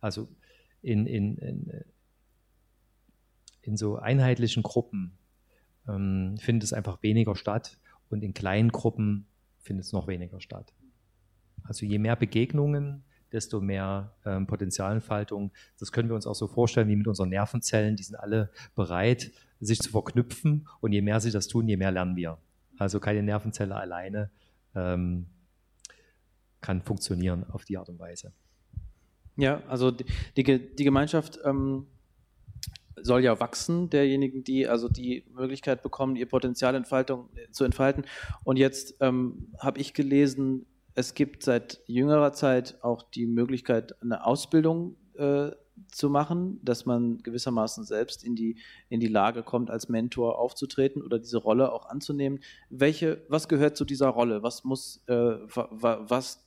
[0.00, 0.28] Also
[0.82, 1.84] in, in, in
[3.62, 5.18] in so einheitlichen Gruppen
[5.88, 9.26] ähm, findet es einfach weniger statt und in kleinen Gruppen
[9.60, 10.72] findet es noch weniger statt.
[11.64, 15.52] Also je mehr Begegnungen, desto mehr ähm, Potenzialentfaltung.
[15.78, 17.96] Das können wir uns auch so vorstellen wie mit unseren Nervenzellen.
[17.96, 21.90] Die sind alle bereit, sich zu verknüpfen und je mehr sie das tun, je mehr
[21.90, 22.38] lernen wir.
[22.78, 24.30] Also keine Nervenzelle alleine
[24.74, 25.26] ähm,
[26.60, 28.32] kann funktionieren auf die Art und Weise.
[29.36, 30.04] Ja, also die,
[30.36, 31.86] die, Gemeinschaft ähm,
[33.00, 38.04] soll ja wachsen, derjenigen, die also die Möglichkeit bekommen, ihr Potenzialentfaltung äh, zu entfalten.
[38.44, 44.26] Und jetzt ähm, habe ich gelesen, es gibt seit jüngerer Zeit auch die Möglichkeit, eine
[44.26, 45.50] Ausbildung äh,
[45.88, 51.02] zu machen, dass man gewissermaßen selbst in die, in die Lage kommt, als Mentor aufzutreten
[51.02, 52.40] oder diese Rolle auch anzunehmen.
[52.70, 54.42] Welche, was gehört zu dieser Rolle?
[54.42, 56.46] Was muss, äh, was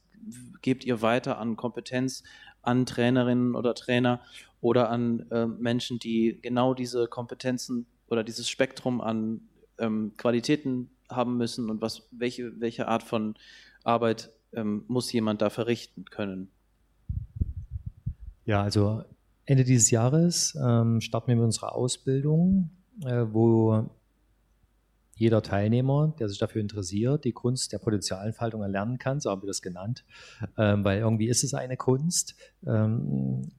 [0.61, 2.23] gebt ihr weiter an Kompetenz
[2.61, 4.21] an Trainerinnen oder Trainer
[4.65, 9.41] oder an äh, Menschen, die genau diese Kompetenzen oder dieses Spektrum an
[9.77, 13.35] ähm, Qualitäten haben müssen und was, welche, welche Art von
[13.83, 16.49] Arbeit ähm, muss jemand da verrichten können?
[18.45, 19.03] Ja, also
[19.45, 22.71] Ende dieses Jahres ähm, starten wir mit unserer Ausbildung,
[23.05, 23.87] äh, wo
[25.13, 29.47] jeder Teilnehmer, der sich dafür interessiert, die Kunst der Potenzialentfaltung erlernen kann, so haben wir
[29.47, 30.05] das genannt,
[30.57, 32.33] ähm, weil irgendwie ist es eine Kunst,
[32.65, 33.51] ähm,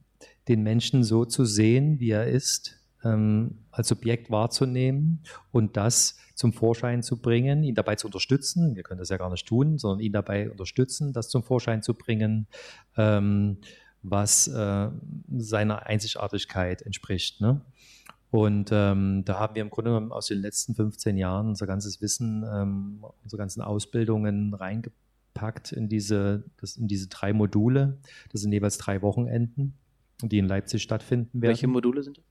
[0.47, 5.21] den Menschen so zu sehen, wie er ist, ähm, als Objekt wahrzunehmen
[5.51, 8.75] und das zum Vorschein zu bringen, ihn dabei zu unterstützen.
[8.75, 11.93] Wir können das ja gar nicht tun, sondern ihn dabei unterstützen, das zum Vorschein zu
[11.93, 12.47] bringen,
[12.95, 13.57] ähm,
[14.03, 14.89] was äh,
[15.37, 17.41] seiner Einzigartigkeit entspricht.
[17.41, 17.61] Ne?
[18.29, 22.01] Und ähm, da haben wir im Grunde genommen aus den letzten 15 Jahren unser ganzes
[22.01, 27.97] Wissen, ähm, unsere ganzen Ausbildungen reingepackt in diese, das, in diese drei Module.
[28.31, 29.73] Das sind jeweils drei Wochenenden
[30.21, 31.51] die in Leipzig stattfinden werden.
[31.51, 32.25] Welche Module sind das?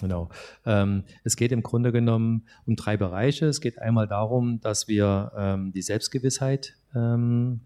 [0.00, 0.28] Genau.
[0.64, 3.46] Ähm, es geht im Grunde genommen um drei Bereiche.
[3.46, 7.60] Es geht einmal darum, dass wir ähm, die Selbstgewissheit ähm,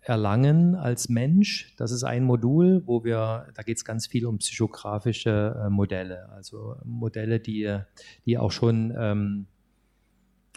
[0.00, 1.72] erlangen als Mensch.
[1.76, 6.28] Das ist ein Modul, wo wir, da geht es ganz viel um psychografische äh, Modelle,
[6.30, 7.78] also Modelle, die,
[8.26, 9.46] die auch schon ähm,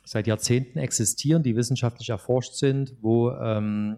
[0.03, 3.97] seit Jahrzehnten existieren, die wissenschaftlich erforscht sind, wo, ähm,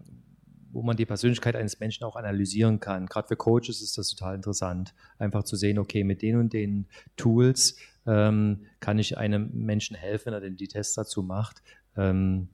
[0.72, 3.06] wo man die Persönlichkeit eines Menschen auch analysieren kann.
[3.06, 6.86] Gerade für Coaches ist das total interessant, einfach zu sehen, okay, mit den und den
[7.16, 11.62] Tools ähm, kann ich einem Menschen helfen, wenn er denn die Tests dazu macht,
[11.96, 12.48] ähm,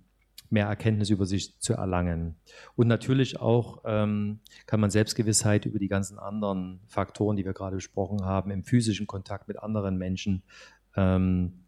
[0.51, 2.37] mehr Erkenntnis über sich zu erlangen.
[2.77, 7.77] Und natürlich auch ähm, kann man Selbstgewissheit über die ganzen anderen Faktoren, die wir gerade
[7.77, 10.43] besprochen haben, im physischen Kontakt mit anderen Menschen
[10.97, 11.66] ähm, äh,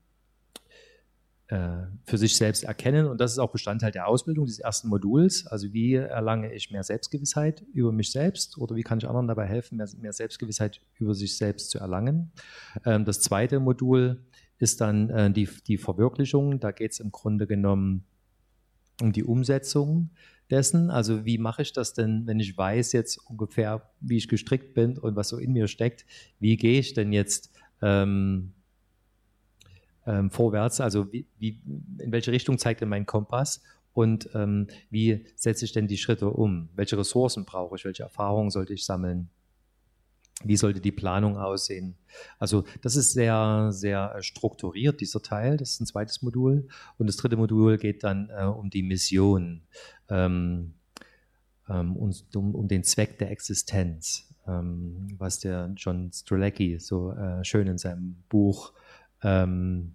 [1.48, 3.06] für sich selbst erkennen.
[3.06, 5.46] Und das ist auch Bestandteil der Ausbildung des ersten Moduls.
[5.46, 9.46] Also wie erlange ich mehr Selbstgewissheit über mich selbst oder wie kann ich anderen dabei
[9.46, 12.32] helfen, mehr, mehr Selbstgewissheit über sich selbst zu erlangen.
[12.84, 14.26] Ähm, das zweite Modul
[14.58, 16.60] ist dann äh, die, die Verwirklichung.
[16.60, 18.04] Da geht es im Grunde genommen
[19.00, 20.10] um die Umsetzung
[20.50, 20.90] dessen.
[20.90, 24.98] Also wie mache ich das denn, wenn ich weiß jetzt ungefähr, wie ich gestrickt bin
[24.98, 26.04] und was so in mir steckt?
[26.40, 28.52] Wie gehe ich denn jetzt ähm,
[30.08, 30.80] ähm, vorwärts?
[30.80, 31.60] Also wie, wie,
[31.98, 33.62] in welche Richtung zeigt denn mein Kompass?
[33.92, 36.68] Und ähm, wie setze ich denn die Schritte um?
[36.74, 37.84] Welche Ressourcen brauche ich?
[37.84, 39.28] Welche Erfahrungen sollte ich sammeln?
[40.44, 41.96] Wie sollte die Planung aussehen?
[42.38, 45.56] Also das ist sehr, sehr äh, strukturiert, dieser Teil.
[45.56, 46.68] Das ist ein zweites Modul.
[46.96, 49.62] Und das dritte Modul geht dann äh, um die Mission,
[50.08, 50.74] ähm,
[51.68, 57.44] ähm, und, um, um, den Zweck der Existenz, ähm, was der John Strzelecki so äh,
[57.44, 58.72] schön in seinem Buch,
[59.22, 59.94] ähm,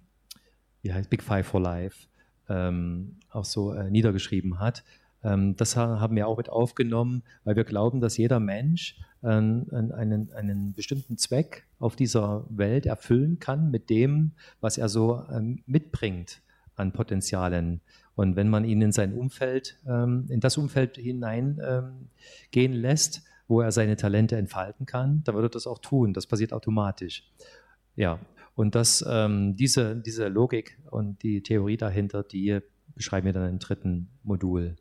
[0.83, 2.07] wie heißt Big Five for Life,
[2.47, 4.83] ähm, auch so äh, niedergeschrieben hat.
[5.23, 10.33] Ähm, das haben wir auch mit aufgenommen, weil wir glauben, dass jeder Mensch einen, einen,
[10.33, 16.41] einen bestimmten Zweck auf dieser Welt erfüllen kann mit dem, was er so ähm, mitbringt
[16.75, 17.79] an Potenzialen.
[18.15, 22.09] Und wenn man ihn in sein Umfeld, ähm, in das Umfeld hineingehen
[22.73, 26.13] lässt, wo er seine Talente entfalten kann, dann wird er das auch tun.
[26.13, 27.23] Das passiert automatisch.
[27.95, 28.19] Ja,
[28.55, 32.59] und das, diese, diese Logik und die Theorie dahinter, die
[32.93, 34.75] beschreiben wir dann im dritten Modul.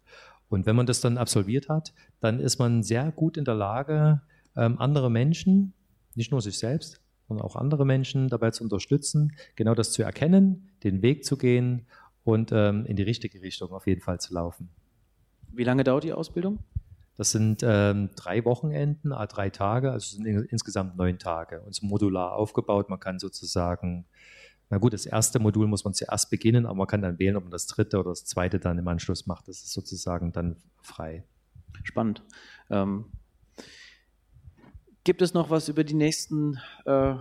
[0.48, 4.20] Und wenn man das dann absolviert hat, dann ist man sehr gut in der Lage,
[4.54, 5.72] ähm, andere Menschen,
[6.14, 10.68] nicht nur sich selbst, sondern auch andere Menschen dabei zu unterstützen, genau das zu erkennen,
[10.84, 11.86] den Weg zu gehen
[12.22, 14.68] und ähm, in die richtige Richtung auf jeden Fall zu laufen.
[15.52, 16.58] Wie lange dauert die Ausbildung?
[17.16, 21.60] Das sind ähm, drei Wochenenden, drei Tage, also sind insgesamt neun Tage.
[21.60, 22.88] Und ist modular aufgebaut.
[22.88, 24.06] Man kann sozusagen
[24.72, 27.44] na gut, das erste Modul muss man zuerst beginnen, aber man kann dann wählen, ob
[27.44, 29.46] man das dritte oder das zweite dann im Anschluss macht.
[29.46, 31.24] Das ist sozusagen dann frei.
[31.82, 32.22] Spannend.
[32.70, 33.04] Ähm,
[35.04, 37.16] gibt es noch was über die nächsten äh,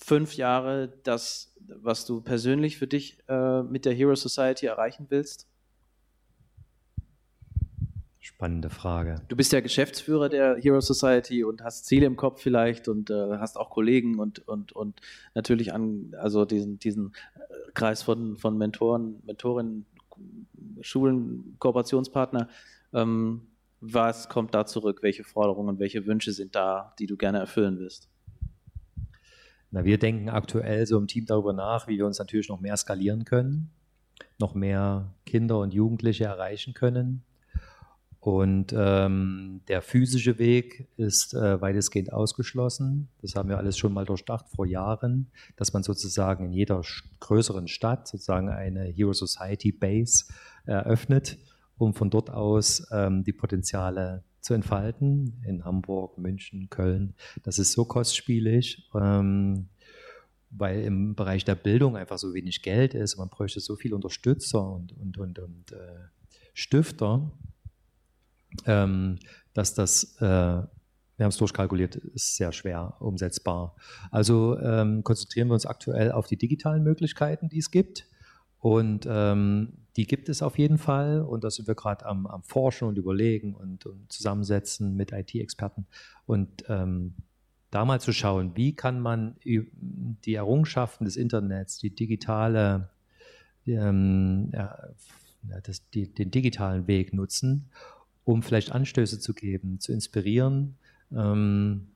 [0.00, 5.46] fünf Jahre, das, was du persönlich für dich äh, mit der Hero Society erreichen willst?
[8.24, 9.20] Spannende Frage.
[9.28, 13.36] Du bist ja Geschäftsführer der Hero Society und hast Ziele im Kopf vielleicht und äh,
[13.36, 14.98] hast auch Kollegen und, und, und
[15.34, 19.84] natürlich an, also diesen, diesen äh, Kreis von, von Mentoren, Mentorinnen,
[20.80, 22.48] Schulen, Kooperationspartner.
[22.94, 23.42] Ähm,
[23.82, 25.02] was kommt da zurück?
[25.02, 28.08] Welche Forderungen, welche Wünsche sind da, die du gerne erfüllen willst?
[29.70, 32.78] Na, wir denken aktuell so im Team darüber nach, wie wir uns natürlich noch mehr
[32.78, 33.68] skalieren können,
[34.38, 37.22] noch mehr Kinder und Jugendliche erreichen können
[38.24, 43.10] und ähm, der physische Weg ist äh, weitestgehend ausgeschlossen.
[43.20, 46.80] Das haben wir alles schon mal durchdacht vor Jahren, dass man sozusagen in jeder
[47.20, 50.24] größeren Stadt sozusagen eine Hero Society Base
[50.64, 51.36] eröffnet,
[51.76, 55.42] um von dort aus ähm, die Potenziale zu entfalten.
[55.46, 57.12] In Hamburg, München, Köln.
[57.42, 58.88] Das ist so kostspielig.
[58.98, 59.68] Ähm,
[60.48, 63.18] weil im Bereich der Bildung einfach so wenig Geld ist.
[63.18, 66.06] Man bräuchte so viele Unterstützer und, und, und, und äh,
[66.54, 67.30] Stifter,
[68.66, 69.18] ähm,
[69.52, 70.22] dass das, äh,
[71.16, 73.76] wir haben es durchkalkuliert, ist sehr schwer umsetzbar.
[74.10, 78.08] Also ähm, konzentrieren wir uns aktuell auf die digitalen Möglichkeiten, die es gibt.
[78.58, 81.20] Und ähm, die gibt es auf jeden Fall.
[81.20, 85.86] Und da sind wir gerade am, am, Forschen und Überlegen und, und Zusammensetzen mit IT-Experten.
[86.26, 87.14] Und ähm,
[87.70, 92.88] da mal zu schauen, wie kann man die Errungenschaften des Internets, die digitale,
[93.66, 94.78] ähm, ja,
[95.62, 97.70] das, die, den digitalen Weg nutzen,
[98.24, 100.76] um vielleicht Anstöße zu geben, zu inspirieren.
[101.12, 101.88] Ähm,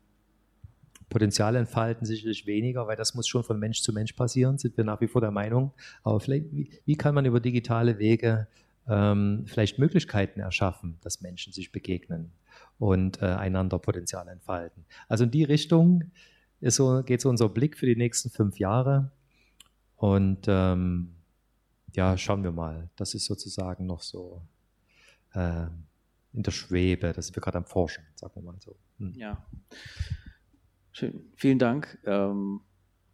[1.08, 4.84] Potenzial entfalten sicherlich weniger, weil das muss schon von Mensch zu Mensch passieren, sind wir
[4.84, 5.72] nach wie vor der Meinung.
[6.02, 8.46] Aber vielleicht, wie, wie kann man über digitale Wege
[8.86, 12.32] ähm, vielleicht Möglichkeiten erschaffen, dass Menschen sich begegnen
[12.78, 14.84] und äh, einander Potenzial entfalten?
[15.08, 16.10] Also in die Richtung
[16.60, 19.10] so, geht so unser Blick für die nächsten fünf Jahre.
[19.96, 21.14] Und ähm,
[21.94, 22.90] ja, schauen wir mal.
[22.96, 24.42] Das ist sozusagen noch so
[25.32, 25.66] äh,
[26.32, 27.12] in der Schwebe.
[27.12, 28.76] Das sind wir gerade am Forschen, sagen wir mal so.
[28.98, 29.14] Hm.
[29.16, 29.46] Ja.
[30.92, 31.30] Schön.
[31.36, 31.98] Vielen Dank.
[32.04, 32.60] Ähm,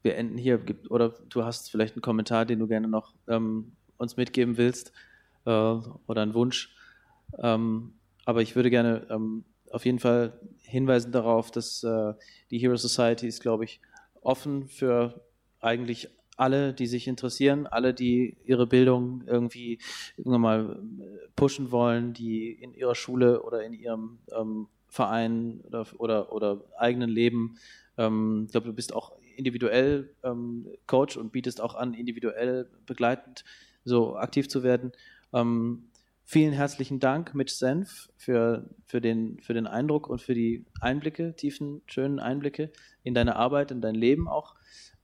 [0.02, 0.60] wir enden hier.
[0.90, 4.92] Oder du hast vielleicht einen Kommentar, den du gerne noch ähm, uns mitgeben willst
[5.44, 6.74] äh, oder einen Wunsch.
[7.38, 7.94] Ähm,
[8.24, 12.14] aber ich würde gerne ähm, auf jeden Fall hinweisen darauf, dass äh,
[12.50, 13.80] die Hero Society ist, glaube ich,
[14.20, 15.26] offen für
[15.60, 19.78] eigentlich alle, die sich interessieren, alle, die ihre Bildung irgendwie
[20.16, 20.82] irgendwann mal
[21.36, 27.10] pushen wollen, die in ihrer Schule oder in ihrem ähm, Verein oder, oder, oder eigenen
[27.10, 27.56] Leben,
[27.98, 33.44] ähm, ich glaube, du bist auch individuell ähm, Coach und bietest auch an, individuell begleitend
[33.84, 34.92] so aktiv zu werden.
[35.32, 35.84] Ähm,
[36.24, 41.34] vielen herzlichen Dank, Mitch Senf, für, für, den, für den Eindruck und für die Einblicke,
[41.34, 42.70] tiefen, schönen Einblicke
[43.02, 44.54] in deine Arbeit, in dein Leben auch.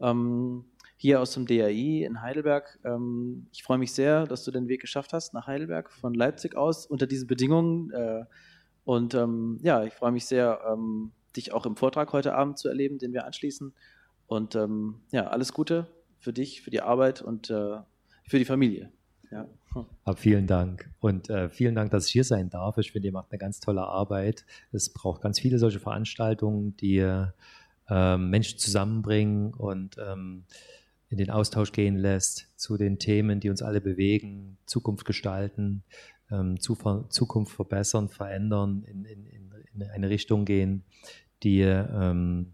[0.00, 0.64] Ähm,
[1.00, 2.78] hier aus dem DAI in Heidelberg.
[2.84, 6.56] Ähm, ich freue mich sehr, dass du den Weg geschafft hast nach Heidelberg von Leipzig
[6.56, 7.90] aus unter diesen Bedingungen.
[7.90, 8.24] Äh,
[8.84, 12.68] und ähm, ja, ich freue mich sehr, ähm, dich auch im Vortrag heute Abend zu
[12.68, 13.72] erleben, den wir anschließen.
[14.26, 14.54] Und
[15.10, 15.88] ja, alles Gute
[16.20, 17.78] für dich, für die Arbeit und äh,
[18.28, 18.92] für die Familie.
[19.30, 19.48] Ja.
[20.04, 22.78] Aber vielen Dank und äh, vielen Dank, dass ich hier sein darf.
[22.78, 24.44] Ich finde, ihr macht eine ganz tolle Arbeit.
[24.70, 30.44] Es braucht ganz viele solche Veranstaltungen, die äh, Menschen zusammenbringen und ähm,
[31.10, 35.82] in den Austausch gehen lässt zu den Themen, die uns alle bewegen, Zukunft gestalten,
[36.30, 40.84] ähm, Zukunft verbessern, verändern, in, in, in, eine Richtung gehen,
[41.42, 42.52] die ähm,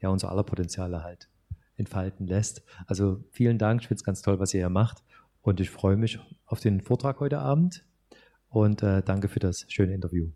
[0.00, 1.28] ja unser aller Potenziale halt
[1.76, 2.62] entfalten lässt.
[2.86, 5.02] Also vielen Dank, ich finde es ganz toll, was ihr hier macht
[5.42, 7.84] und ich freue mich auf den Vortrag heute Abend
[8.48, 10.30] und äh, danke für das schöne Interview.